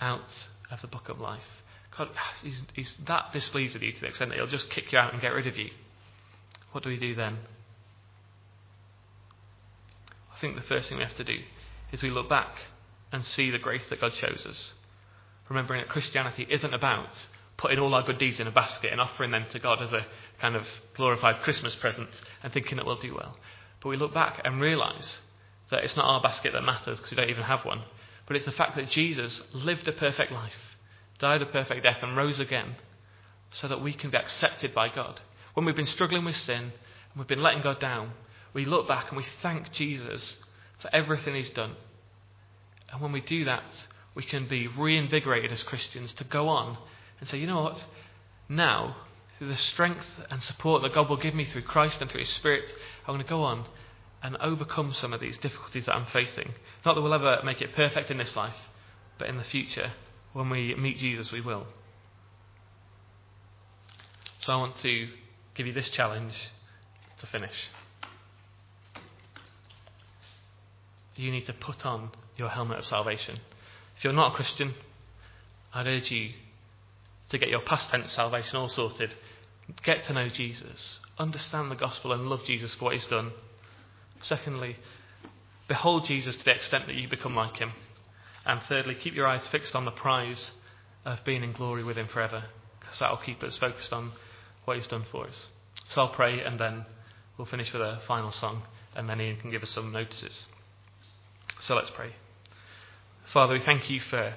out 0.00 0.28
of 0.70 0.80
the 0.80 0.86
book 0.86 1.08
of 1.08 1.20
life. 1.20 1.62
God, 1.96 2.08
he's, 2.42 2.60
he's 2.74 2.94
that 3.06 3.32
displeased 3.32 3.74
with 3.74 3.82
you 3.82 3.92
to 3.92 4.00
the 4.00 4.06
extent 4.06 4.30
that 4.30 4.36
he'll 4.36 4.46
just 4.46 4.70
kick 4.70 4.92
you 4.92 4.98
out 4.98 5.12
and 5.12 5.20
get 5.20 5.34
rid 5.34 5.46
of 5.46 5.56
you. 5.56 5.70
What 6.72 6.84
do 6.84 6.90
we 6.90 6.96
do 6.96 7.14
then? 7.14 7.38
I 10.34 10.40
think 10.40 10.56
the 10.56 10.62
first 10.62 10.88
thing 10.88 10.98
we 10.98 11.04
have 11.04 11.16
to 11.16 11.24
do 11.24 11.38
is 11.92 12.02
we 12.02 12.10
look 12.10 12.28
back 12.28 12.56
and 13.12 13.24
see 13.24 13.50
the 13.50 13.58
grace 13.58 13.82
that 13.90 14.00
God 14.00 14.14
shows 14.14 14.46
us. 14.48 14.72
Remembering 15.48 15.80
that 15.80 15.90
Christianity 15.90 16.46
isn't 16.48 16.72
about 16.72 17.10
putting 17.60 17.78
all 17.78 17.94
our 17.94 18.02
good 18.02 18.16
deeds 18.18 18.40
in 18.40 18.46
a 18.46 18.50
basket 18.50 18.90
and 18.90 19.00
offering 19.00 19.30
them 19.30 19.44
to 19.52 19.58
God 19.58 19.82
as 19.82 19.92
a 19.92 20.06
kind 20.40 20.56
of 20.56 20.66
glorified 20.96 21.42
Christmas 21.42 21.74
present 21.76 22.08
and 22.42 22.50
thinking 22.52 22.76
that 22.76 22.86
we'll 22.86 22.96
do 22.96 23.14
well. 23.14 23.36
But 23.82 23.90
we 23.90 23.98
look 23.98 24.14
back 24.14 24.40
and 24.44 24.60
realise 24.60 25.18
That 25.70 25.84
it's 25.84 25.96
not 25.96 26.06
our 26.06 26.22
basket 26.22 26.52
that 26.54 26.64
matters 26.64 26.96
because 26.96 27.10
we 27.10 27.16
don't 27.18 27.30
even 27.30 27.44
have 27.44 27.64
one, 27.64 27.82
but 28.26 28.34
it's 28.34 28.46
the 28.46 28.52
fact 28.52 28.76
that 28.76 28.90
Jesus 28.90 29.42
lived 29.52 29.86
a 29.88 29.92
perfect 29.92 30.32
life, 30.32 30.76
died 31.18 31.42
a 31.42 31.46
perfect 31.46 31.82
death, 31.82 31.98
and 32.02 32.16
rose 32.16 32.40
again 32.40 32.76
so 33.52 33.68
that 33.68 33.82
we 33.82 33.92
can 33.92 34.10
be 34.10 34.16
accepted 34.16 34.74
by 34.74 34.88
God. 34.88 35.20
When 35.54 35.66
we've 35.66 35.76
been 35.76 35.86
struggling 35.86 36.24
with 36.24 36.36
sin 36.36 36.62
and 36.62 37.16
we've 37.16 37.28
been 37.28 37.42
letting 37.42 37.62
God 37.62 37.78
down, 37.78 38.12
we 38.54 38.64
look 38.64 38.88
back 38.88 39.08
and 39.08 39.16
we 39.16 39.26
thank 39.42 39.70
Jesus 39.72 40.36
for 40.78 40.92
everything 40.94 41.34
he's 41.34 41.50
done. 41.50 41.76
And 42.90 43.00
when 43.00 43.12
we 43.12 43.20
do 43.20 43.44
that, 43.44 43.64
we 44.14 44.24
can 44.24 44.48
be 44.48 44.66
reinvigorated 44.66 45.52
as 45.52 45.62
Christians 45.62 46.12
to 46.14 46.24
go 46.24 46.48
on 46.48 46.78
and 47.20 47.28
say, 47.28 47.38
you 47.38 47.46
know 47.46 47.62
what? 47.62 47.78
Now, 48.48 48.96
through 49.38 49.48
the 49.48 49.56
strength 49.56 50.06
and 50.30 50.42
support 50.42 50.82
that 50.82 50.94
God 50.94 51.08
will 51.08 51.16
give 51.16 51.34
me 51.34 51.44
through 51.44 51.62
Christ 51.62 52.00
and 52.00 52.10
through 52.10 52.20
His 52.20 52.30
Spirit, 52.30 52.64
I'm 53.06 53.14
going 53.14 53.24
to 53.24 53.28
go 53.28 53.42
on 53.42 53.66
and 54.22 54.36
overcome 54.36 54.92
some 54.92 55.12
of 55.12 55.20
these 55.20 55.38
difficulties 55.38 55.86
that 55.86 55.94
I'm 55.94 56.06
facing. 56.06 56.52
Not 56.84 56.94
that 56.94 57.00
we'll 57.00 57.14
ever 57.14 57.40
make 57.44 57.62
it 57.62 57.74
perfect 57.74 58.10
in 58.10 58.18
this 58.18 58.36
life, 58.36 58.56
but 59.18 59.28
in 59.28 59.36
the 59.36 59.44
future, 59.44 59.92
when 60.32 60.50
we 60.50 60.74
meet 60.74 60.98
Jesus, 60.98 61.32
we 61.32 61.40
will. 61.40 61.66
So 64.40 64.52
I 64.52 64.56
want 64.56 64.78
to 64.82 65.08
give 65.54 65.66
you 65.66 65.72
this 65.72 65.88
challenge 65.90 66.34
to 67.20 67.26
finish. 67.26 67.54
You 71.16 71.30
need 71.30 71.46
to 71.46 71.52
put 71.52 71.84
on 71.84 72.10
your 72.36 72.48
helmet 72.48 72.78
of 72.78 72.84
salvation. 72.86 73.38
If 73.96 74.04
you're 74.04 74.12
not 74.12 74.32
a 74.32 74.34
Christian, 74.34 74.74
I'd 75.74 75.86
urge 75.86 76.10
you 76.10 76.30
to 77.30 77.38
get 77.38 77.48
your 77.48 77.62
past 77.62 77.90
tense 77.90 78.12
salvation 78.12 78.56
all 78.56 78.68
sorted. 78.68 79.14
Get 79.84 80.04
to 80.06 80.12
know 80.12 80.28
Jesus. 80.28 80.98
Understand 81.18 81.70
the 81.70 81.76
gospel 81.76 82.12
and 82.12 82.28
love 82.28 82.44
Jesus 82.44 82.74
for 82.74 82.86
what 82.86 82.94
he's 82.94 83.06
done. 83.06 83.32
Secondly, 84.22 84.76
behold 85.68 86.06
Jesus 86.06 86.36
to 86.36 86.44
the 86.44 86.54
extent 86.54 86.86
that 86.86 86.96
you 86.96 87.08
become 87.08 87.34
like 87.34 87.56
him. 87.58 87.72
And 88.44 88.60
thirdly, 88.62 88.94
keep 88.94 89.14
your 89.14 89.26
eyes 89.26 89.46
fixed 89.50 89.74
on 89.74 89.84
the 89.84 89.90
prize 89.90 90.52
of 91.04 91.24
being 91.24 91.42
in 91.42 91.52
glory 91.52 91.84
with 91.84 91.96
him 91.96 92.08
forever, 92.08 92.44
because 92.80 92.98
that 92.98 93.10
will 93.10 93.18
keep 93.18 93.42
us 93.42 93.56
focused 93.56 93.92
on 93.92 94.12
what 94.64 94.76
he's 94.76 94.86
done 94.86 95.04
for 95.10 95.26
us. 95.26 95.46
So 95.90 96.02
I'll 96.02 96.08
pray 96.08 96.40
and 96.40 96.58
then 96.58 96.84
we'll 97.36 97.46
finish 97.46 97.72
with 97.72 97.82
a 97.82 98.00
final 98.06 98.32
song, 98.32 98.62
and 98.94 99.08
then 99.08 99.20
Ian 99.20 99.36
can 99.36 99.50
give 99.50 99.62
us 99.62 99.70
some 99.70 99.92
notices. 99.92 100.46
So 101.60 101.74
let's 101.74 101.90
pray. 101.90 102.14
Father, 103.32 103.54
we 103.54 103.60
thank 103.60 103.88
you 103.88 104.00
for 104.00 104.34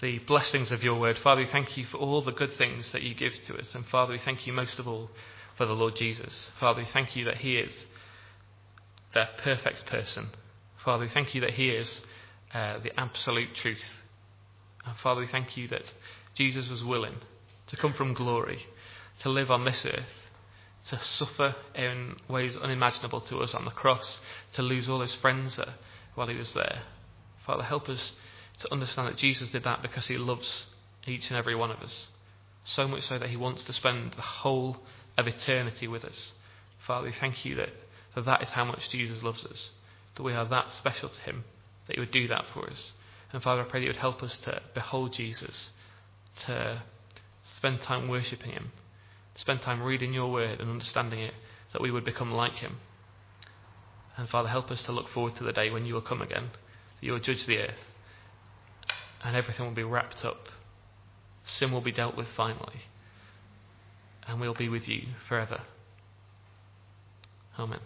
the 0.00 0.18
blessings 0.20 0.70
of 0.70 0.82
your 0.82 0.98
word. 0.98 1.18
Father, 1.18 1.40
we 1.40 1.48
thank 1.48 1.76
you 1.76 1.84
for 1.86 1.96
all 1.96 2.22
the 2.22 2.32
good 2.32 2.56
things 2.56 2.92
that 2.92 3.02
you 3.02 3.14
give 3.14 3.32
to 3.48 3.56
us. 3.58 3.66
And 3.74 3.84
Father, 3.86 4.12
we 4.12 4.18
thank 4.18 4.46
you 4.46 4.52
most 4.52 4.78
of 4.78 4.86
all 4.86 5.10
for 5.56 5.66
the 5.66 5.72
Lord 5.72 5.96
Jesus. 5.96 6.32
Father, 6.60 6.82
we 6.82 6.88
thank 6.92 7.16
you 7.16 7.24
that 7.24 7.38
he 7.38 7.56
is 7.56 7.72
the 9.12 9.28
perfect 9.42 9.86
person. 9.86 10.28
Father, 10.84 11.04
we 11.04 11.10
thank 11.10 11.34
you 11.34 11.40
that 11.40 11.54
he 11.54 11.70
is 11.70 12.00
uh, 12.54 12.78
the 12.78 12.98
absolute 12.98 13.54
truth. 13.56 13.78
And 14.86 14.96
Father, 14.98 15.20
we 15.20 15.26
thank 15.26 15.56
you 15.56 15.66
that 15.68 15.82
Jesus 16.34 16.68
was 16.68 16.84
willing 16.84 17.16
to 17.66 17.76
come 17.76 17.92
from 17.92 18.14
glory, 18.14 18.66
to 19.22 19.28
live 19.28 19.50
on 19.50 19.64
this 19.64 19.84
earth, 19.84 20.04
to 20.90 21.00
suffer 21.18 21.56
in 21.74 22.14
ways 22.28 22.56
unimaginable 22.56 23.20
to 23.22 23.38
us 23.38 23.52
on 23.52 23.64
the 23.64 23.70
cross, 23.72 24.18
to 24.54 24.62
lose 24.62 24.88
all 24.88 25.00
his 25.00 25.14
friends 25.16 25.58
while 26.14 26.28
he 26.28 26.36
was 26.36 26.52
there. 26.52 26.82
Father, 27.44 27.64
help 27.64 27.88
us 27.88 28.12
to 28.60 28.72
understand 28.72 29.08
that 29.08 29.16
Jesus 29.16 29.48
did 29.50 29.64
that 29.64 29.82
because 29.82 30.06
he 30.06 30.18
loves 30.18 30.64
each 31.06 31.28
and 31.28 31.36
every 31.36 31.54
one 31.54 31.70
of 31.70 31.80
us. 31.80 32.08
So 32.64 32.86
much 32.86 33.06
so 33.08 33.18
that 33.18 33.30
he 33.30 33.36
wants 33.36 33.62
to 33.62 33.72
spend 33.72 34.12
the 34.12 34.22
whole 34.22 34.78
of 35.16 35.26
eternity 35.26 35.88
with 35.88 36.04
us. 36.04 36.32
Father, 36.86 37.06
we 37.06 37.14
thank 37.18 37.44
you 37.44 37.54
that, 37.56 37.70
that 38.14 38.24
that 38.24 38.42
is 38.42 38.48
how 38.48 38.64
much 38.64 38.90
Jesus 38.90 39.22
loves 39.22 39.44
us, 39.44 39.70
that 40.16 40.22
we 40.22 40.34
are 40.34 40.44
that 40.46 40.66
special 40.78 41.08
to 41.08 41.20
him, 41.20 41.44
that 41.86 41.94
he 41.94 42.00
would 42.00 42.10
do 42.10 42.28
that 42.28 42.44
for 42.52 42.68
us. 42.68 42.92
And 43.32 43.42
Father, 43.42 43.62
I 43.62 43.64
pray 43.64 43.80
that 43.80 43.86
you 43.86 43.90
would 43.90 43.96
help 43.96 44.22
us 44.22 44.36
to 44.44 44.60
behold 44.74 45.12
Jesus, 45.12 45.70
to 46.46 46.82
spend 47.56 47.82
time 47.82 48.08
worshipping 48.08 48.52
him, 48.52 48.72
to 49.34 49.40
spend 49.40 49.62
time 49.62 49.82
reading 49.82 50.12
your 50.12 50.30
word 50.30 50.60
and 50.60 50.70
understanding 50.70 51.20
it, 51.20 51.34
that 51.72 51.82
we 51.82 51.90
would 51.90 52.04
become 52.04 52.32
like 52.32 52.54
him. 52.54 52.76
And 54.16 54.28
Father, 54.28 54.48
help 54.48 54.70
us 54.70 54.82
to 54.82 54.92
look 54.92 55.08
forward 55.10 55.36
to 55.36 55.44
the 55.44 55.52
day 55.52 55.70
when 55.70 55.86
you 55.86 55.94
will 55.94 56.00
come 56.00 56.22
again, 56.22 56.50
that 56.52 57.06
you 57.06 57.12
will 57.12 57.20
judge 57.20 57.46
the 57.46 57.58
earth 57.58 57.87
and 59.24 59.36
everything 59.36 59.66
will 59.66 59.74
be 59.74 59.82
wrapped 59.82 60.24
up. 60.24 60.48
Sin 61.44 61.72
will 61.72 61.80
be 61.80 61.92
dealt 61.92 62.16
with 62.16 62.28
finally, 62.36 62.82
and 64.26 64.40
we'll 64.40 64.54
be 64.54 64.68
with 64.68 64.88
you 64.88 65.02
forever. 65.28 65.62
Amen. 67.58 67.80